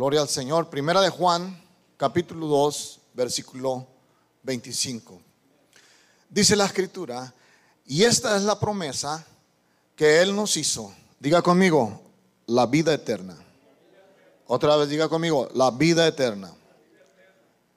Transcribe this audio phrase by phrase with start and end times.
[0.00, 0.70] Gloria al Señor.
[0.70, 1.62] Primera de Juan,
[1.98, 3.86] capítulo 2, versículo
[4.44, 5.20] 25.
[6.30, 7.34] Dice la escritura,
[7.84, 9.26] y esta es la promesa
[9.94, 10.90] que Él nos hizo.
[11.18, 12.00] Diga conmigo,
[12.46, 13.36] la vida eterna.
[14.46, 16.50] Otra vez diga conmigo, la vida eterna.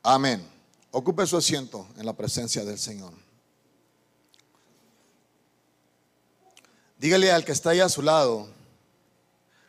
[0.01, 0.47] Amén.
[0.91, 3.11] Ocupe su asiento en la presencia del Señor.
[6.97, 8.47] Dígale al que está ahí a su lado,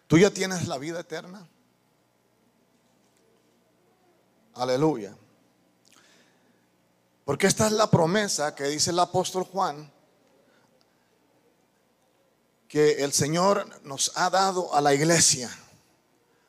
[0.06, 1.48] ¿tú ya tienes la vida eterna?
[4.54, 5.16] Aleluya.
[7.24, 9.90] Porque esta es la promesa que dice el apóstol Juan,
[12.68, 15.50] que el Señor nos ha dado a la iglesia.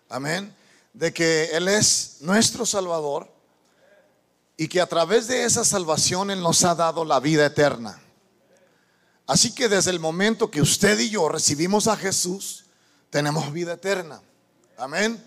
[0.10, 0.54] Amén.
[0.94, 3.30] De que Él es nuestro Salvador
[4.58, 8.02] y que a través de esa salvación Él nos ha dado la vida eterna.
[9.28, 12.66] Así que desde el momento que usted y yo recibimos a Jesús,
[13.10, 14.22] tenemos vida eterna.
[14.78, 15.24] Amén.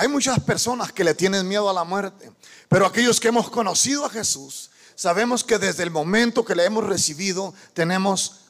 [0.00, 2.30] Hay muchas personas que le tienen miedo a la muerte,
[2.68, 6.84] pero aquellos que hemos conocido a Jesús, sabemos que desde el momento que le hemos
[6.84, 8.42] recibido, tenemos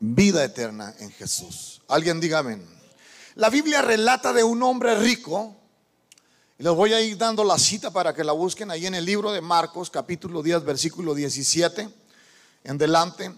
[0.00, 1.80] vida eterna en Jesús.
[1.86, 2.68] Alguien diga amén.
[3.36, 5.54] La Biblia relata de un hombre rico,
[6.58, 9.04] y les voy a ir dando la cita para que la busquen ahí en el
[9.04, 11.88] libro de Marcos, capítulo 10, versículo 17,
[12.64, 13.32] en delante,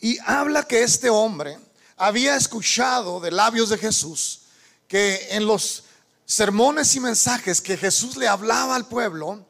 [0.00, 1.58] y habla que este hombre
[1.98, 4.40] había escuchado de labios de Jesús
[4.88, 5.84] que en los
[6.30, 9.44] sermones y mensajes que Jesús le hablaba al pueblo,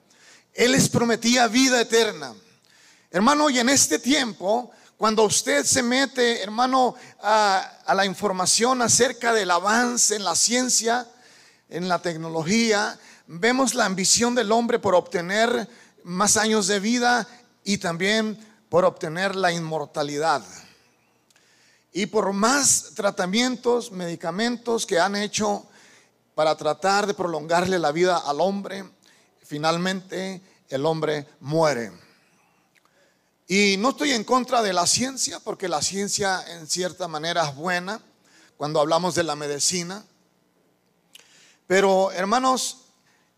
[0.54, 2.32] Él les prometía vida eterna.
[3.10, 9.50] Hermano, y en este tiempo, cuando usted se mete, hermano, a, la información acerca del
[9.50, 11.06] avance en la ciencia,
[11.68, 15.68] en la tecnología, vemos la ambición del hombre por obtener
[16.04, 17.28] más años de vida
[17.62, 18.38] y también
[18.70, 20.42] por obtener la inmortalidad.
[21.92, 25.66] Y por más tratamientos, medicamentos que han hecho
[26.40, 28.82] para tratar de prolongarle la vida al hombre,
[29.44, 30.40] finalmente
[30.70, 31.92] el hombre muere.
[33.46, 37.54] Y no estoy en contra de la ciencia, porque la ciencia en cierta manera es
[37.54, 38.00] buena
[38.56, 40.02] cuando hablamos de la medicina.
[41.66, 42.86] Pero hermanos,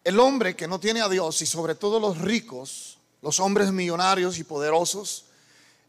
[0.04, 4.38] el hombre que no tiene a Dios y sobre todo los ricos, los hombres millonarios
[4.38, 5.24] y poderosos,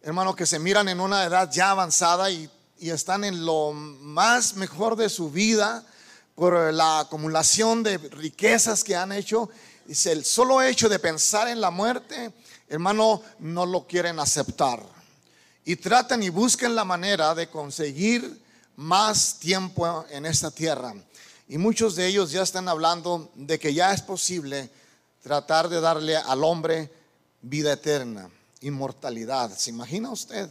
[0.01, 2.49] hermanos que se miran en una edad ya avanzada y,
[2.79, 5.85] y están en lo más mejor de su vida,
[6.35, 9.49] por la acumulación de riquezas que han hecho.
[9.85, 12.33] Dice, el solo hecho de pensar en la muerte,
[12.69, 14.81] hermano, no lo quieren aceptar.
[15.65, 18.41] Y tratan y buscan la manera de conseguir
[18.75, 20.93] más tiempo en esta tierra.
[21.47, 24.69] Y muchos de ellos ya están hablando de que ya es posible
[25.21, 26.91] tratar de darle al hombre
[27.41, 28.29] vida eterna,
[28.61, 29.55] inmortalidad.
[29.57, 30.49] ¿Se imagina usted?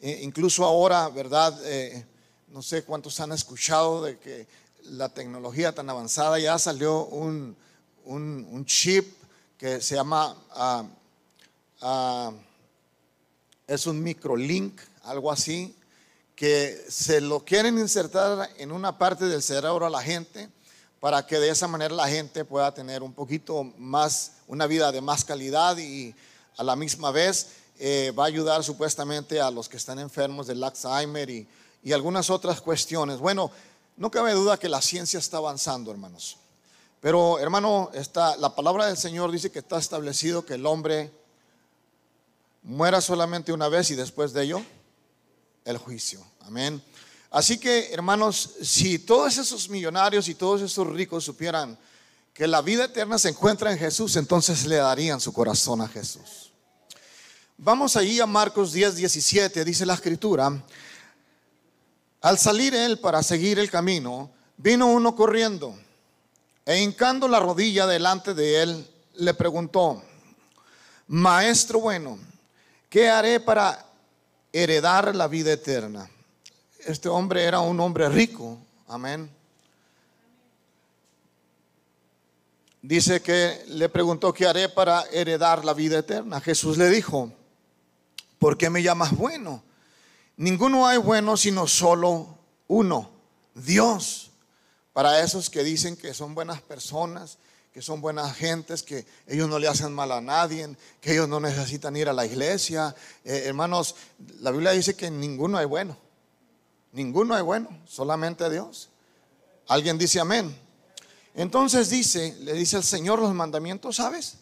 [0.00, 1.58] Eh, incluso ahora, ¿verdad?
[1.64, 2.04] Eh,
[2.48, 4.46] no sé cuántos han escuchado de que
[4.84, 7.56] la tecnología tan avanzada, ya salió un,
[8.66, 9.14] chip
[9.56, 10.84] que se llama, ah,
[11.80, 12.32] ah,
[13.66, 15.76] es un microlink, algo así,
[16.34, 20.48] que se lo quieren insertar en una parte del cerebro a la gente
[21.00, 25.00] para que de esa manera la gente pueda tener un poquito más, una vida de
[25.00, 26.14] más calidad y
[26.56, 27.48] a la misma vez
[27.78, 31.48] eh, va a ayudar supuestamente a los que están enfermos del Alzheimer y,
[31.82, 33.18] y algunas otras cuestiones.
[33.18, 33.50] Bueno,
[34.02, 36.36] no cabe duda que la ciencia está avanzando, hermanos.
[37.00, 41.12] Pero, hermano, está, la palabra del Señor dice que está establecido que el hombre
[42.64, 44.62] muera solamente una vez y después de ello
[45.64, 46.20] el juicio.
[46.40, 46.82] Amén.
[47.30, 51.78] Así que, hermanos, si todos esos millonarios y todos esos ricos supieran
[52.34, 56.50] que la vida eterna se encuentra en Jesús, entonces le darían su corazón a Jesús.
[57.56, 60.60] Vamos ahí a Marcos 10, 17, dice la escritura.
[62.22, 65.76] Al salir él para seguir el camino, vino uno corriendo
[66.64, 70.00] e hincando la rodilla delante de él, le preguntó,
[71.08, 72.16] Maestro bueno,
[72.88, 73.84] ¿qué haré para
[74.52, 76.08] heredar la vida eterna?
[76.78, 79.28] Este hombre era un hombre rico, amén.
[82.80, 86.40] Dice que le preguntó, ¿qué haré para heredar la vida eterna?
[86.40, 87.32] Jesús le dijo,
[88.38, 89.64] ¿por qué me llamas bueno?
[90.36, 92.38] Ninguno hay bueno sino solo
[92.68, 93.10] uno,
[93.54, 94.30] Dios.
[94.92, 97.38] Para esos que dicen que son buenas personas,
[97.72, 101.40] que son buenas gentes, que ellos no le hacen mal a nadie, que ellos no
[101.40, 102.94] necesitan ir a la iglesia.
[103.24, 103.94] Eh, hermanos,
[104.40, 105.96] la Biblia dice que ninguno hay bueno.
[106.92, 108.90] Ninguno hay bueno, solamente Dios.
[109.66, 110.54] Alguien dice amén.
[111.34, 114.34] Entonces dice, le dice el Señor los mandamientos, ¿sabes?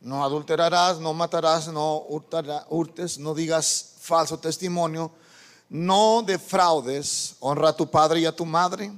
[0.00, 5.12] No adulterarás, no matarás, no hurtes, no digas falso testimonio,
[5.68, 8.92] no defraudes, honra a tu padre y a tu madre.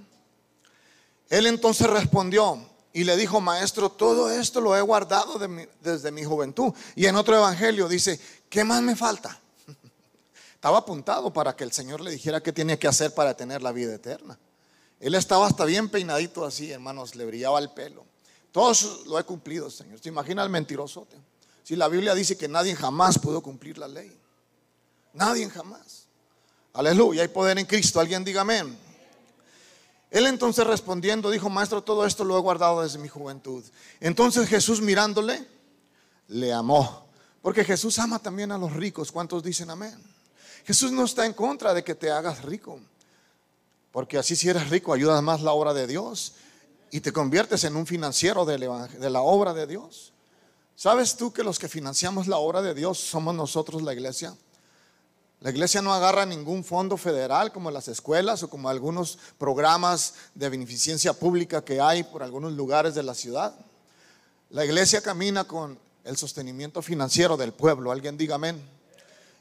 [1.28, 2.58] Él entonces respondió,
[2.94, 5.38] y le dijo, maestro, todo esto lo he guardado
[5.80, 6.72] desde mi juventud.
[6.94, 9.38] Y en otro evangelio dice, ¿qué más me falta?
[10.54, 13.72] Estaba apuntado para que el Señor le dijera qué tenía que hacer para tener la
[13.72, 14.38] vida eterna.
[15.00, 18.04] Él estaba hasta bien peinadito así, hermanos, le brillaba el pelo.
[18.52, 18.72] Todo
[19.06, 19.98] lo he cumplido, Señor.
[20.00, 21.08] ¿Se imagina el mentiroso?
[21.64, 24.16] Si la Biblia dice que nadie jamás pudo cumplir la ley.
[25.12, 26.06] Nadie jamás.
[26.72, 28.00] Aleluya, hay poder en Cristo.
[28.00, 28.78] Alguien diga amén.
[30.10, 33.64] Él entonces respondiendo dijo, maestro, todo esto lo he guardado desde mi juventud.
[33.98, 35.46] Entonces Jesús mirándole,
[36.28, 37.06] le amó.
[37.40, 39.10] Porque Jesús ama también a los ricos.
[39.10, 39.98] ¿Cuántos dicen amén?
[40.64, 42.78] Jesús no está en contra de que te hagas rico.
[43.90, 46.34] Porque así si eres rico ayudas más la obra de Dios
[46.90, 50.12] y te conviertes en un financiero de la obra de Dios.
[50.76, 54.34] ¿Sabes tú que los que financiamos la obra de Dios somos nosotros la iglesia?
[55.42, 60.48] La iglesia no agarra ningún fondo federal como las escuelas o como algunos programas de
[60.48, 63.52] beneficencia pública que hay por algunos lugares de la ciudad.
[64.50, 67.90] La iglesia camina con el sostenimiento financiero del pueblo.
[67.90, 68.62] Alguien diga amén.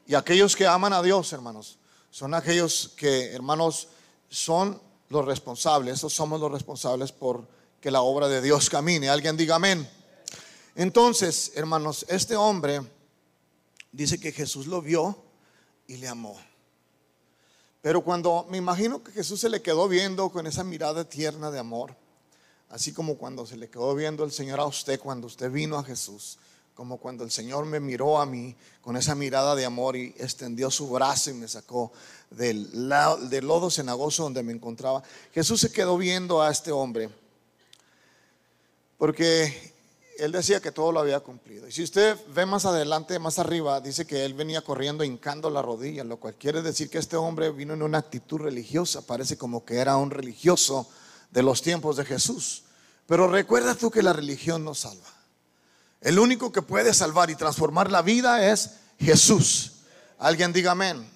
[0.07, 1.77] Y aquellos que aman a Dios, hermanos,
[2.09, 3.89] son aquellos que, hermanos,
[4.27, 5.99] son los responsables.
[5.99, 7.47] Esos somos los responsables por
[7.79, 9.07] que la obra de Dios camine.
[9.07, 9.87] Alguien diga amén.
[10.73, 12.81] Entonces, hermanos, este hombre
[13.91, 15.29] dice que Jesús lo vio
[15.91, 16.39] y le amó.
[17.81, 21.59] Pero cuando me imagino que Jesús se le quedó viendo con esa mirada tierna de
[21.59, 21.97] amor,
[22.69, 25.83] así como cuando se le quedó viendo el Señor a usted cuando usted vino a
[25.83, 26.37] Jesús,
[26.75, 30.71] como cuando el Señor me miró a mí con esa mirada de amor y extendió
[30.71, 31.91] su brazo y me sacó
[32.29, 32.71] del,
[33.29, 35.03] del lodo cenagoso donde me encontraba.
[35.33, 37.09] Jesús se quedó viendo a este hombre
[38.97, 39.70] porque
[40.21, 41.67] él decía que todo lo había cumplido.
[41.67, 45.61] Y si usted ve más adelante, más arriba, dice que él venía corriendo hincando la
[45.61, 49.65] rodilla, lo cual quiere decir que este hombre vino en una actitud religiosa, parece como
[49.65, 50.87] que era un religioso
[51.31, 52.63] de los tiempos de Jesús.
[53.07, 55.09] Pero recuerda tú que la religión no salva.
[56.01, 59.73] El único que puede salvar y transformar la vida es Jesús.
[60.19, 61.09] Alguien diga amén.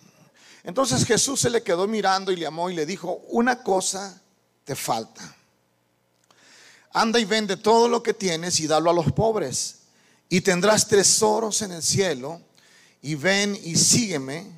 [0.63, 4.21] Entonces Jesús se le quedó mirando y le amó y le dijo, una cosa
[4.63, 5.35] te falta
[6.95, 9.80] anda y vende todo lo que tienes y dalo a los pobres,
[10.30, 12.42] y tendrás tesoros en el cielo,
[13.01, 14.50] y ven y sígueme,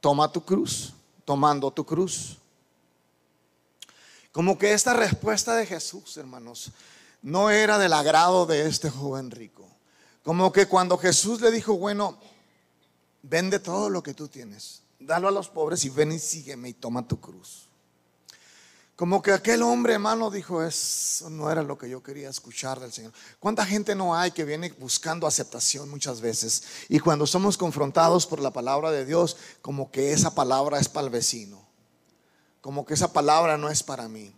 [0.00, 0.94] toma tu cruz,
[1.26, 2.38] tomando tu cruz.
[4.32, 6.72] Como que esta respuesta de Jesús, hermanos,
[7.20, 9.68] no era del agrado de este joven rico.
[10.22, 12.18] Como que cuando Jesús le dijo, bueno,
[13.22, 16.72] vende todo lo que tú tienes, dalo a los pobres y ven y sígueme y
[16.72, 17.63] toma tu cruz.
[18.96, 22.92] Como que aquel hombre, hermano, dijo, eso no era lo que yo quería escuchar del
[22.92, 23.12] Señor.
[23.40, 26.62] ¿Cuánta gente no hay que viene buscando aceptación muchas veces?
[26.88, 31.06] Y cuando somos confrontados por la palabra de Dios, como que esa palabra es para
[31.06, 31.66] el vecino.
[32.60, 34.32] Como que esa palabra no es para mí.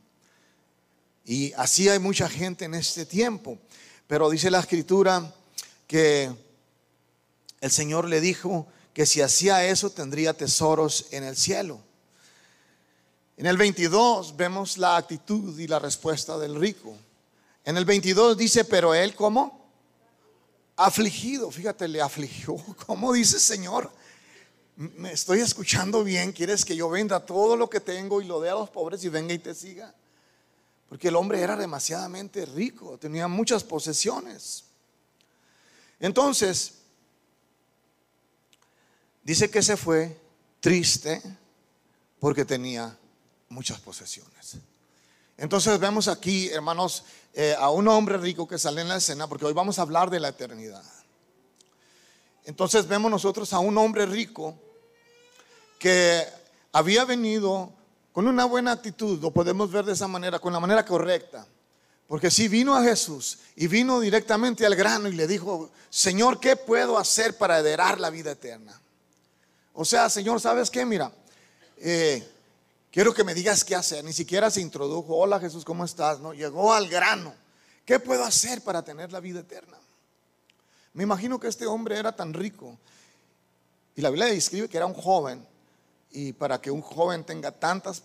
[1.26, 3.58] Y así hay mucha gente en este tiempo.
[4.06, 5.34] Pero dice la escritura
[5.86, 6.34] que
[7.60, 11.85] el Señor le dijo que si hacía eso tendría tesoros en el cielo.
[13.36, 16.96] En el 22 vemos la actitud y la respuesta del rico.
[17.64, 19.66] En el 22 dice, pero él como
[20.76, 22.56] afligido, fíjate, le afligió.
[22.86, 23.90] ¿Cómo dice Señor?
[24.76, 28.50] Me estoy escuchando bien, quieres que yo venda todo lo que tengo y lo dé
[28.50, 29.94] a los pobres y venga y te siga.
[30.88, 34.64] Porque el hombre era demasiadamente rico, tenía muchas posesiones.
[35.98, 36.74] Entonces,
[39.22, 40.16] dice que se fue
[40.60, 41.22] triste
[42.20, 42.96] porque tenía
[43.48, 44.56] muchas posesiones.
[45.36, 49.44] Entonces vemos aquí, hermanos, eh, a un hombre rico que sale en la escena, porque
[49.44, 50.82] hoy vamos a hablar de la eternidad.
[52.44, 54.54] Entonces vemos nosotros a un hombre rico
[55.78, 56.24] que
[56.72, 57.72] había venido
[58.12, 61.46] con una buena actitud, lo podemos ver de esa manera, con la manera correcta.
[62.08, 66.56] Porque si vino a Jesús y vino directamente al grano y le dijo, Señor, ¿qué
[66.56, 68.80] puedo hacer para heredar la vida eterna?
[69.74, 70.86] O sea, Señor, ¿sabes qué?
[70.86, 71.12] Mira,
[71.78, 72.26] eh,
[72.96, 74.02] Quiero que me digas qué hacer.
[74.02, 75.18] Ni siquiera se introdujo.
[75.18, 76.18] Hola Jesús, ¿cómo estás?
[76.18, 77.34] No, llegó al grano.
[77.84, 79.76] ¿Qué puedo hacer para tener la vida eterna?
[80.94, 82.78] Me imagino que este hombre era tan rico.
[83.96, 85.46] Y la Biblia describe que era un joven.
[86.10, 88.02] Y para que un joven tenga tantas,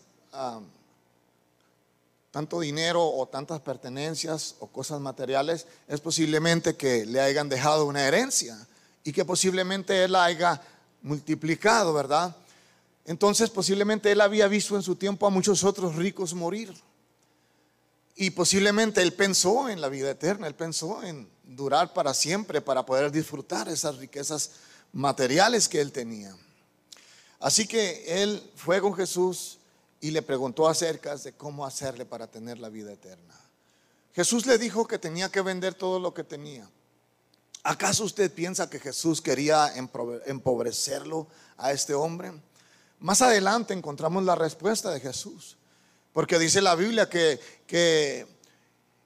[2.30, 8.06] tanto dinero o tantas pertenencias o cosas materiales, es posiblemente que le hayan dejado una
[8.06, 8.58] herencia
[9.06, 10.62] y que posiblemente él la haya
[11.02, 12.36] multiplicado, ¿verdad?
[13.06, 16.74] Entonces posiblemente él había visto en su tiempo a muchos otros ricos morir.
[18.16, 22.86] Y posiblemente él pensó en la vida eterna, él pensó en durar para siempre, para
[22.86, 24.52] poder disfrutar esas riquezas
[24.94, 26.36] materiales que él tenía.
[27.40, 29.58] Así que él fue con Jesús
[30.00, 33.36] y le preguntó acerca de cómo hacerle para tener la vida eterna.
[34.14, 36.70] Jesús le dijo que tenía que vender todo lo que tenía.
[37.64, 39.72] ¿Acaso usted piensa que Jesús quería
[40.26, 41.28] empobrecerlo
[41.58, 42.34] a este hombre?
[43.02, 45.58] Más adelante encontramos la respuesta de Jesús,
[46.14, 48.28] porque dice la Biblia que, que,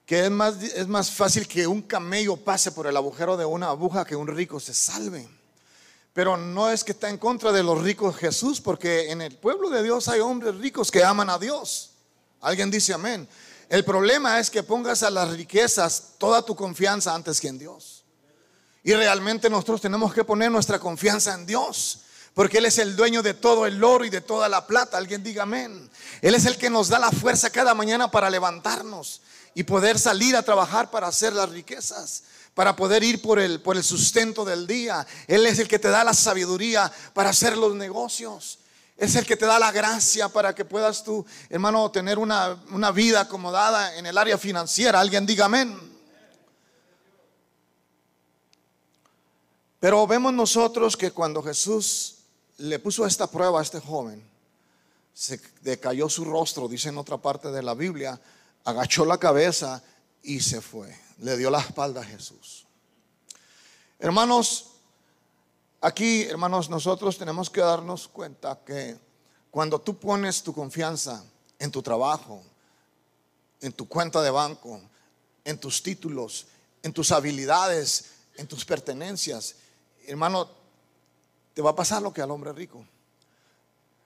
[0.09, 4.03] es, más, es más fácil que un camello pase por el agujero de una aguja
[4.03, 5.25] que un rico se salve.
[6.11, 9.69] Pero no es que está en contra de los ricos Jesús, porque en el pueblo
[9.69, 11.91] de Dios hay hombres ricos que aman a Dios.
[12.41, 13.25] Alguien dice amén.
[13.69, 18.03] El problema es que pongas a las riquezas toda tu confianza antes que en Dios.
[18.83, 22.01] Y realmente nosotros tenemos que poner nuestra confianza en Dios.
[22.35, 24.97] Porque Él es el dueño de todo el oro y de toda la plata.
[24.97, 25.89] Alguien diga amén.
[26.21, 29.21] Él es el que nos da la fuerza cada mañana para levantarnos
[29.53, 32.23] y poder salir a trabajar para hacer las riquezas,
[32.53, 35.07] para poder ir por el, por el sustento del día.
[35.27, 38.59] Él es el que te da la sabiduría para hacer los negocios.
[38.97, 42.91] Es el que te da la gracia para que puedas tú, hermano, tener una, una
[42.91, 44.99] vida acomodada en el área financiera.
[44.99, 45.79] Alguien diga amén.
[49.79, 52.14] Pero vemos nosotros que cuando Jesús
[52.57, 54.23] le puso esta prueba a este joven,
[55.13, 58.19] se decayó su rostro, dice en otra parte de la Biblia,
[58.63, 59.81] agachó la cabeza
[60.23, 60.93] y se fue.
[61.19, 62.65] Le dio la espalda a Jesús.
[63.99, 64.71] Hermanos,
[65.79, 68.97] aquí, hermanos, nosotros tenemos que darnos cuenta que
[69.49, 71.23] cuando tú pones tu confianza
[71.59, 72.43] en tu trabajo,
[73.61, 74.81] en tu cuenta de banco,
[75.45, 76.47] en tus títulos,
[76.83, 79.55] en tus habilidades, en tus pertenencias,
[80.05, 80.49] hermano,
[81.55, 82.85] te va a pasar lo que al hombre rico.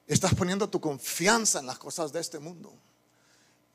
[0.07, 2.71] Estás poniendo tu confianza en las cosas de este mundo.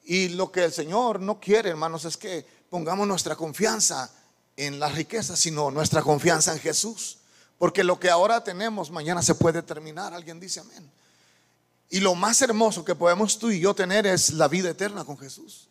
[0.04, 4.10] Y lo que el Señor no quiere, hermanos, es que pongamos nuestra confianza
[4.56, 7.18] en las riquezas, sino nuestra confianza en Jesús.
[7.58, 10.14] Porque lo que ahora tenemos, mañana se puede terminar.
[10.14, 10.88] Alguien dice amén.
[11.90, 15.18] Y lo más hermoso que podemos tú y yo tener es la vida eterna con
[15.18, 15.68] Jesús.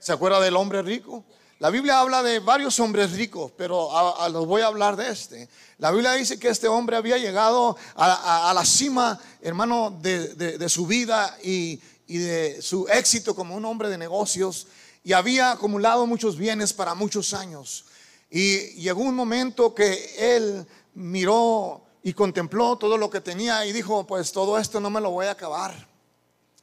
[0.00, 1.24] ¿Se acuerda del hombre rico?
[1.60, 5.46] La Biblia habla de varios hombres ricos, pero a, los voy a hablar de este.
[5.76, 11.36] La Biblia dice que este hombre había llegado a, la cima, hermano, de, su vida
[11.44, 14.68] y, y de su éxito como un hombre de negocios
[15.04, 17.84] y había acumulado muchos bienes para muchos años.
[18.30, 24.06] Y llegó un momento que él miró y contempló todo lo que tenía y dijo,
[24.06, 25.74] pues todo esto no me lo voy a acabar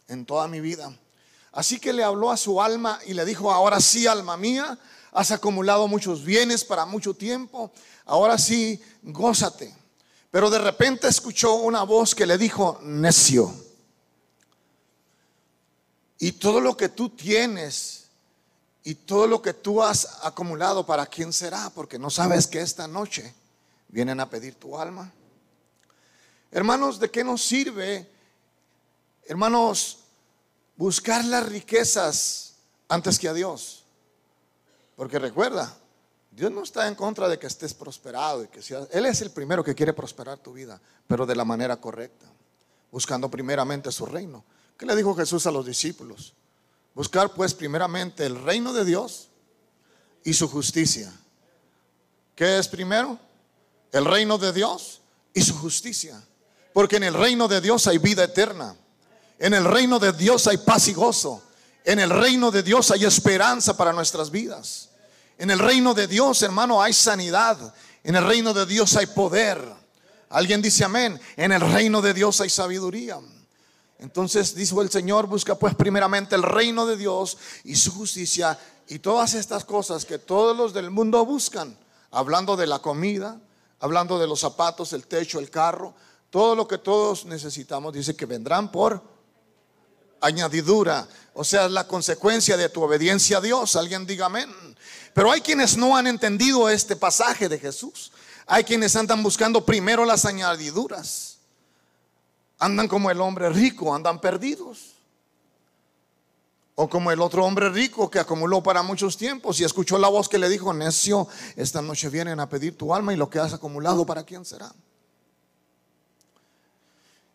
[0.07, 0.91] en toda mi vida.
[1.51, 4.77] Así que le habló a su alma y le dijo, ahora sí, alma mía,
[5.11, 7.71] has acumulado muchos bienes para mucho tiempo,
[8.05, 9.73] ahora sí, gózate.
[10.29, 13.53] Pero de repente escuchó una voz que le dijo, necio.
[16.19, 18.05] Y todo lo que tú tienes
[18.83, 21.69] y todo lo que tú has acumulado, ¿para quién será?
[21.71, 23.33] Porque no sabes que esta noche
[23.87, 25.11] vienen a pedir tu alma.
[26.51, 28.09] Hermanos, ¿de qué nos sirve,
[29.25, 29.99] hermanos,
[30.77, 32.53] buscar las riquezas
[32.87, 33.83] antes que a Dios.
[34.95, 35.75] Porque recuerda,
[36.31, 39.31] Dios no está en contra de que estés prosperado y que seas, Él es el
[39.31, 42.25] primero que quiere prosperar tu vida, pero de la manera correcta,
[42.91, 44.43] buscando primeramente su reino.
[44.77, 46.33] ¿Qué le dijo Jesús a los discípulos?
[46.93, 49.29] Buscar pues primeramente el reino de Dios
[50.23, 51.11] y su justicia.
[52.35, 53.19] ¿Qué es primero?
[53.91, 55.01] El reino de Dios
[55.33, 56.21] y su justicia.
[56.73, 58.75] Porque en el reino de Dios hay vida eterna.
[59.39, 61.43] En el reino de Dios hay paz y gozo.
[61.83, 64.89] En el reino de Dios hay esperanza para nuestras vidas.
[65.37, 67.73] En el reino de Dios, hermano, hay sanidad.
[68.03, 69.61] En el reino de Dios hay poder.
[70.29, 71.19] Alguien dice amén.
[71.35, 73.19] En el reino de Dios hay sabiduría.
[73.99, 78.99] Entonces dijo el Señor, busca pues primeramente el reino de Dios y su justicia y
[78.99, 81.75] todas estas cosas que todos los del mundo buscan,
[82.11, 83.39] hablando de la comida,
[83.79, 85.95] hablando de los zapatos, el techo, el carro,
[86.29, 89.16] todo lo que todos necesitamos, dice que vendrán por
[90.21, 93.75] añadidura, o sea, la consecuencia de tu obediencia a Dios.
[93.75, 94.49] Alguien diga amén.
[95.13, 98.11] Pero hay quienes no han entendido este pasaje de Jesús.
[98.47, 101.37] Hay quienes andan buscando primero las añadiduras.
[102.59, 104.95] Andan como el hombre rico, andan perdidos.
[106.73, 110.29] O como el otro hombre rico que acumuló para muchos tiempos y escuchó la voz
[110.29, 113.53] que le dijo, necio, esta noche vienen a pedir tu alma y lo que has
[113.53, 114.73] acumulado, ¿para quién será?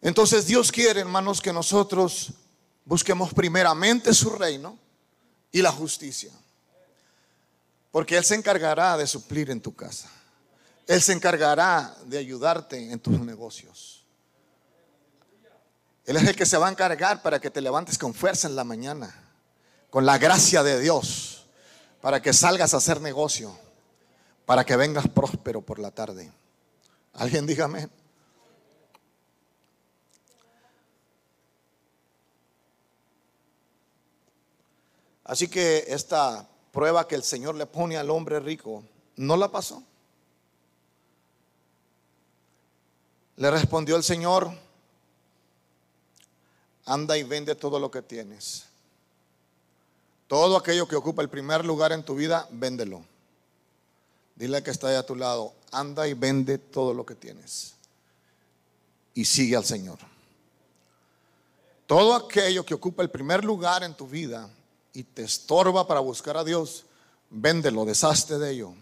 [0.01, 2.33] Entonces Dios quiere, hermanos, que nosotros
[2.85, 4.79] busquemos primeramente su reino
[5.51, 6.33] y la justicia.
[7.91, 10.11] Porque Él se encargará de suplir en tu casa.
[10.87, 14.05] Él se encargará de ayudarte en tus negocios.
[16.05, 18.57] Él es el que se va a encargar para que te levantes con fuerza en
[18.57, 19.15] la mañana,
[19.89, 21.47] con la gracia de Dios,
[22.01, 23.57] para que salgas a hacer negocio,
[24.45, 26.33] para que vengas próspero por la tarde.
[27.13, 27.89] Alguien dígame.
[35.33, 38.85] Así que esta prueba que el Señor le pone al hombre rico,
[39.17, 39.83] no la pasó.
[43.37, 44.53] Le respondió el Señor,
[46.85, 48.67] anda y vende todo lo que tienes.
[50.29, 53.03] Todo aquello que ocupa el primer lugar en tu vida, véndelo.
[54.37, 57.73] Dile que está ahí a tu lado, anda y vende todo lo que tienes.
[59.15, 59.99] Y sigue al Señor.
[61.87, 64.51] Todo aquello que ocupa el primer lugar en tu vida
[64.93, 66.85] y te estorba para buscar a Dios,
[67.31, 68.75] véndelo, deshazte de ello.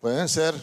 [0.00, 0.54] Pueden ser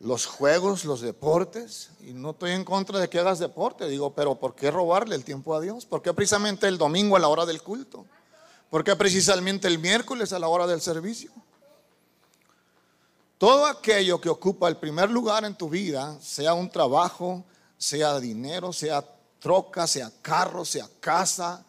[0.00, 4.34] los juegos, los deportes, y no estoy en contra de que hagas deporte, digo, pero
[4.34, 5.86] ¿por qué robarle el tiempo a Dios?
[5.86, 8.04] ¿Por qué precisamente el domingo a la hora del culto?
[8.68, 11.30] ¿Por qué precisamente el miércoles a la hora del servicio?
[13.38, 17.44] Todo aquello que ocupa el primer lugar en tu vida, sea un trabajo,
[17.76, 19.04] sea dinero, sea
[19.38, 21.64] troca, sea carro, sea casa,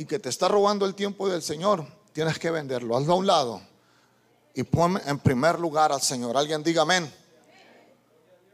[0.00, 2.96] y que te está robando el tiempo del Señor, tienes que venderlo.
[2.96, 3.60] Hazlo a un lado
[4.54, 6.38] y pon en primer lugar al Señor.
[6.38, 7.12] Alguien diga amén.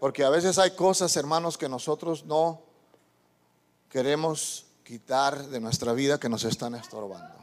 [0.00, 2.60] Porque a veces hay cosas, hermanos, que nosotros no
[3.88, 7.36] queremos quitar de nuestra vida que nos están estorbando.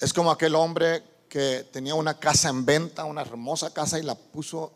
[0.00, 4.16] Es como aquel hombre que tenía una casa en venta, una hermosa casa, y la
[4.16, 4.72] puso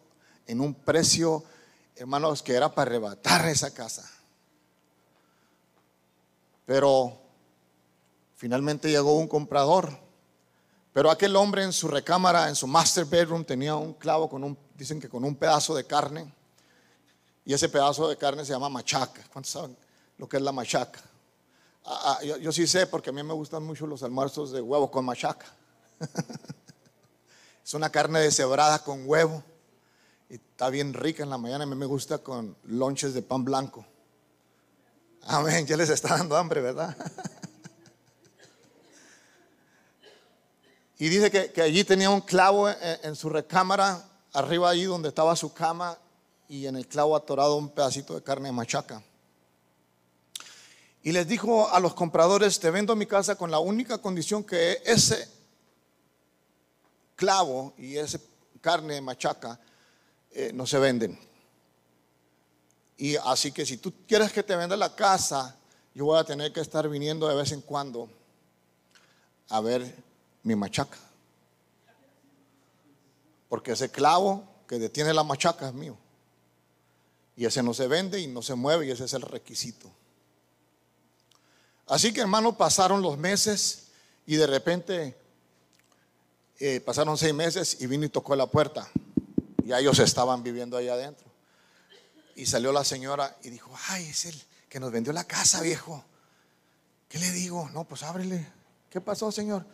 [0.47, 1.43] en un precio,
[1.97, 4.09] hermanos, que era para arrebatar esa casa.
[6.69, 7.19] Pero
[8.37, 9.89] finalmente llegó un comprador.
[10.93, 14.59] Pero aquel hombre en su recámara, en su master bedroom, tenía un clavo con un
[14.75, 16.31] dicen que con un pedazo de carne,
[17.47, 19.25] y ese pedazo de carne se llama machaca.
[19.33, 19.75] ¿Cuántos saben
[20.19, 21.01] lo que es la machaca?
[21.87, 24.91] Ah, ah, yo, sí sé porque a mí me gustan mucho los almuerzos de huevo
[24.91, 25.47] con machaca.
[27.65, 29.43] es una carne deshebrada con huevo
[30.29, 31.65] y está bien rica en la mañana.
[31.65, 33.87] A mí me gusta con lonches de pan blanco.
[35.27, 36.97] Amén, ya les está dando hambre, ¿verdad?
[40.99, 45.53] y dice que, allí tenía un clavo en su recámara arriba ahí donde estaba su
[45.53, 45.99] cama
[46.49, 49.03] y en el clavo atorado un pedacito de carne machaca.
[51.03, 54.83] Y les dijo a los compradores, te vendo mi casa con la única condición que
[54.85, 55.29] ese
[57.17, 58.19] clavo y esa
[58.61, 59.59] carne machaca
[60.31, 61.28] eh, no se venden.
[62.99, 65.57] Y así que si tú quieres que te venda la casa,
[65.95, 68.11] yo voy a tener que estar viniendo de vez en cuando
[69.49, 69.95] a ver
[70.43, 70.99] mi machaca.
[73.49, 75.97] Porque ese clavo que detiene la machaca es mío.
[77.37, 79.89] Y ese no se vende y no se mueve y ese es el requisito.
[81.87, 83.87] Así que hermano, pasaron los meses
[84.27, 85.17] y de repente
[86.59, 88.91] eh, pasaron seis meses y vino y tocó la puerta.
[89.65, 91.28] Y ellos estaban viviendo ahí adentro.
[92.39, 96.05] Y salió la señora y dijo, ay, es el que nos vendió la casa, viejo.
[97.09, 97.69] ¿Qué le digo?
[97.71, 98.47] No, pues ábrele.
[98.89, 99.67] ¿Qué pasó, señor?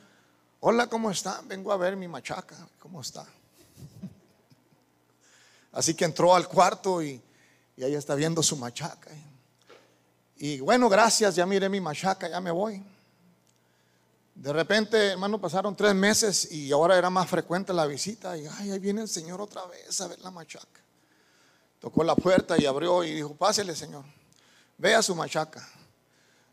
[0.60, 1.42] Hola, ¿cómo está?
[1.44, 2.56] Vengo a ver mi machaca.
[2.78, 3.26] ¿Cómo está?
[5.72, 7.20] Así que entró al cuarto y,
[7.76, 9.10] y ahí está viendo su machaca.
[10.38, 12.82] Y bueno, gracias, ya miré mi machaca, ya me voy.
[14.34, 18.38] De repente, hermano, pasaron tres meses y ahora era más frecuente la visita.
[18.38, 20.83] Y ay, ahí viene el Señor otra vez a ver la machaca.
[21.84, 24.06] Tocó la puerta y abrió y dijo, pásele, Señor,
[24.78, 25.68] vea su machaca.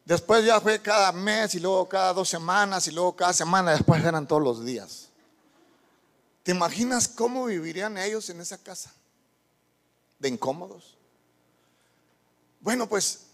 [0.03, 3.71] Después ya fue cada mes y luego cada dos semanas y luego cada semana.
[3.71, 5.07] Después eran todos los días.
[6.43, 8.93] ¿Te imaginas cómo vivirían ellos en esa casa?
[10.19, 10.97] ¿De incómodos?
[12.59, 13.27] Bueno, pues,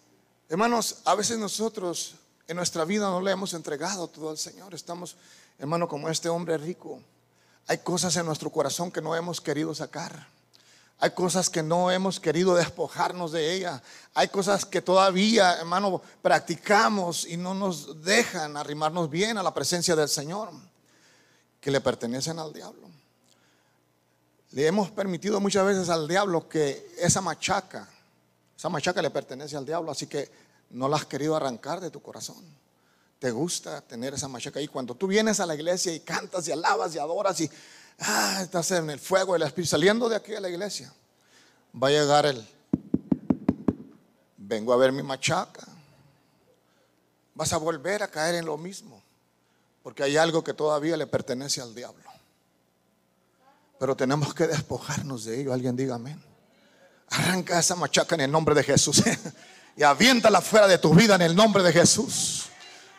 [0.49, 2.13] hermanos, a veces nosotros
[2.47, 4.75] en nuestra vida no le hemos entregado todo al Señor.
[4.75, 5.17] Estamos,
[5.57, 7.01] hermano, como este hombre rico.
[7.65, 10.36] Hay cosas en nuestro corazón que no hemos querido sacar.
[10.99, 13.83] Hay cosas que no hemos querido despojarnos de ella.
[14.15, 19.95] Hay cosas que todavía, hermano, practicamos y no nos dejan arrimarnos bien a la presencia
[19.95, 20.49] del Señor,
[21.61, 22.89] que le pertenecen al diablo.
[24.51, 27.87] Le hemos permitido muchas veces al diablo que esa machaca,
[28.57, 30.31] esa machaca le pertenece al diablo, así que
[30.71, 32.43] no la has querido arrancar de tu corazón.
[33.19, 36.51] Te gusta tener esa machaca y cuando tú vienes a la iglesia y cantas y
[36.51, 37.49] alabas y adoras y
[37.99, 40.93] ah, estás en el fuego del Espíritu, saliendo de aquí a la iglesia,
[41.81, 42.47] va a llegar el,
[44.37, 45.67] vengo a ver mi machaca.
[47.35, 49.01] Vas a volver a caer en lo mismo,
[49.83, 52.03] porque hay algo que todavía le pertenece al diablo.
[53.79, 55.53] Pero tenemos que despojarnos de ello.
[55.53, 56.19] Alguien diga amén.
[57.09, 59.03] Arranca esa machaca en el nombre de Jesús.
[59.77, 62.47] y aviéntala fuera de tu vida en el nombre de Jesús.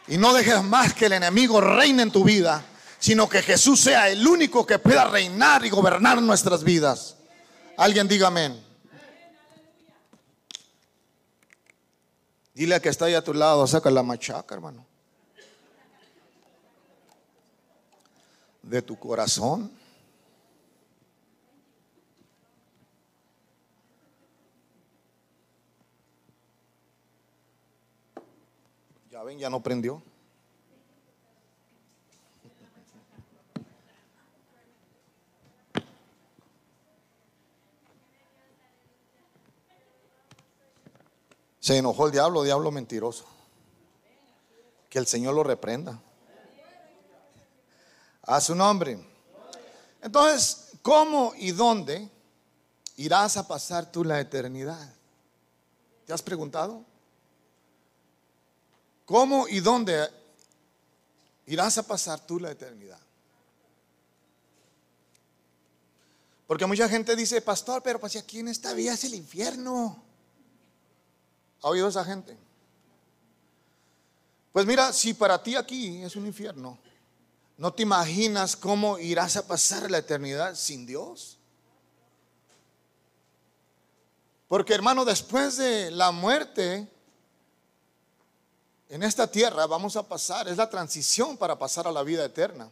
[0.07, 2.65] Y no dejes más que el enemigo reine en tu vida,
[2.99, 7.17] sino que Jesús sea el único que pueda reinar y gobernar nuestras vidas.
[7.77, 8.61] Alguien diga amén.
[12.55, 14.89] Dile a que está ahí a tu lado, saca la machaca, hermano.
[18.69, 19.71] de tu corazón.
[29.11, 30.03] Ya ven, ya no prendió.
[41.69, 43.27] Se enojó el diablo, diablo mentiroso.
[44.89, 46.01] Que el Señor lo reprenda.
[48.23, 48.99] A su nombre.
[50.01, 52.09] Entonces, ¿cómo y dónde
[52.97, 54.95] irás a pasar tú la eternidad?
[56.07, 56.83] ¿Te has preguntado?
[59.05, 60.09] ¿Cómo y dónde
[61.45, 63.01] irás a pasar tú la eternidad?
[66.47, 70.08] Porque mucha gente dice, pastor, pero pues aquí en esta vida es el infierno.
[71.63, 72.37] ¿Ha oído esa gente?
[74.53, 76.79] Pues mira, si para ti aquí es un infierno,
[77.57, 81.39] ¿no te imaginas cómo irás a pasar la eternidad sin Dios?
[84.49, 86.89] Porque hermano, después de la muerte
[88.89, 92.71] en esta tierra vamos a pasar, es la transición para pasar a la vida eterna.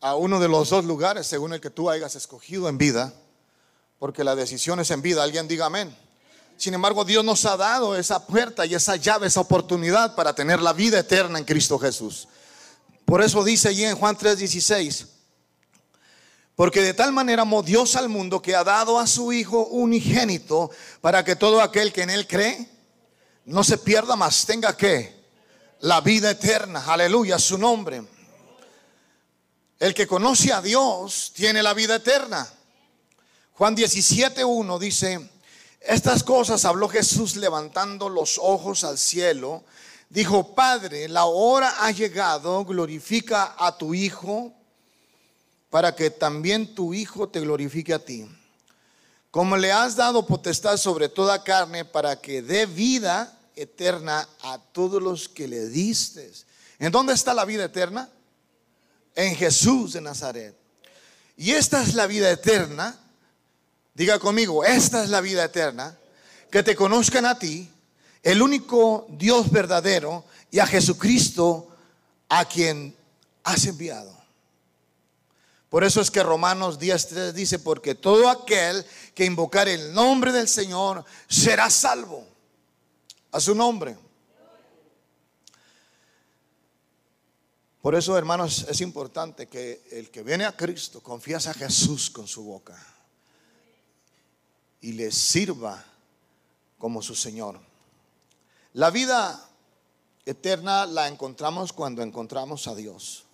[0.00, 3.12] A uno de los dos lugares según el que tú hayas escogido en vida,
[3.98, 5.24] porque la decisión es en vida.
[5.24, 6.07] Alguien diga amén.
[6.58, 10.60] Sin embargo, Dios nos ha dado esa puerta y esa llave, esa oportunidad para tener
[10.60, 12.26] la vida eterna en Cristo Jesús.
[13.04, 15.06] Por eso dice allí en Juan 3:16,
[16.56, 20.72] porque de tal manera amó Dios al mundo que ha dado a su Hijo unigénito
[21.00, 22.68] para que todo aquel que en Él cree
[23.44, 25.16] no se pierda más, tenga que
[25.78, 26.82] la vida eterna.
[26.88, 28.02] Aleluya, su nombre.
[29.78, 32.52] El que conoce a Dios tiene la vida eterna.
[33.52, 35.37] Juan 17:1 dice,
[35.88, 39.64] estas cosas habló Jesús levantando los ojos al cielo.
[40.10, 44.52] Dijo, Padre, la hora ha llegado, glorifica a tu Hijo
[45.70, 48.28] para que también tu Hijo te glorifique a ti.
[49.30, 55.02] Como le has dado potestad sobre toda carne para que dé vida eterna a todos
[55.02, 56.30] los que le diste.
[56.78, 58.10] ¿En dónde está la vida eterna?
[59.14, 60.54] En Jesús de Nazaret.
[61.34, 63.07] Y esta es la vida eterna
[63.98, 65.98] Diga conmigo, esta es la vida eterna,
[66.52, 67.68] que te conozcan a ti,
[68.22, 71.68] el único Dios verdadero, y a Jesucristo
[72.28, 72.94] a quien
[73.42, 74.16] has enviado.
[75.68, 80.46] Por eso es que Romanos 10.3 dice, porque todo aquel que invocar el nombre del
[80.46, 82.24] Señor será salvo.
[83.32, 83.98] A su nombre.
[87.82, 92.28] Por eso, hermanos, es importante que el que viene a Cristo confiese a Jesús con
[92.28, 92.94] su boca
[94.80, 95.84] y le sirva
[96.78, 97.58] como su Señor.
[98.74, 99.48] La vida
[100.24, 103.24] eterna la encontramos cuando encontramos a Dios.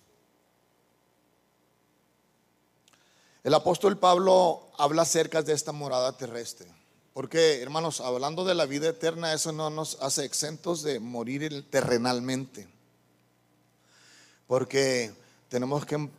[3.43, 6.67] El apóstol Pablo habla acerca de esta morada terrestre.
[7.13, 12.67] Porque, hermanos, hablando de la vida eterna, eso no nos hace exentos de morir terrenalmente.
[14.47, 15.13] Porque
[15.47, 16.09] tenemos que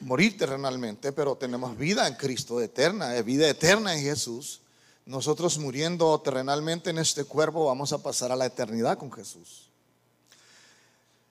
[0.00, 4.60] morir terrenalmente, pero tenemos vida en Cristo eterna, vida eterna en Jesús.
[5.06, 9.70] Nosotros muriendo terrenalmente en este cuerpo vamos a pasar a la eternidad con Jesús.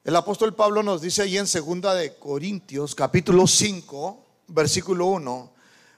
[0.03, 5.51] El apóstol Pablo nos dice ahí en segunda de Corintios capítulo 5, versículo 1,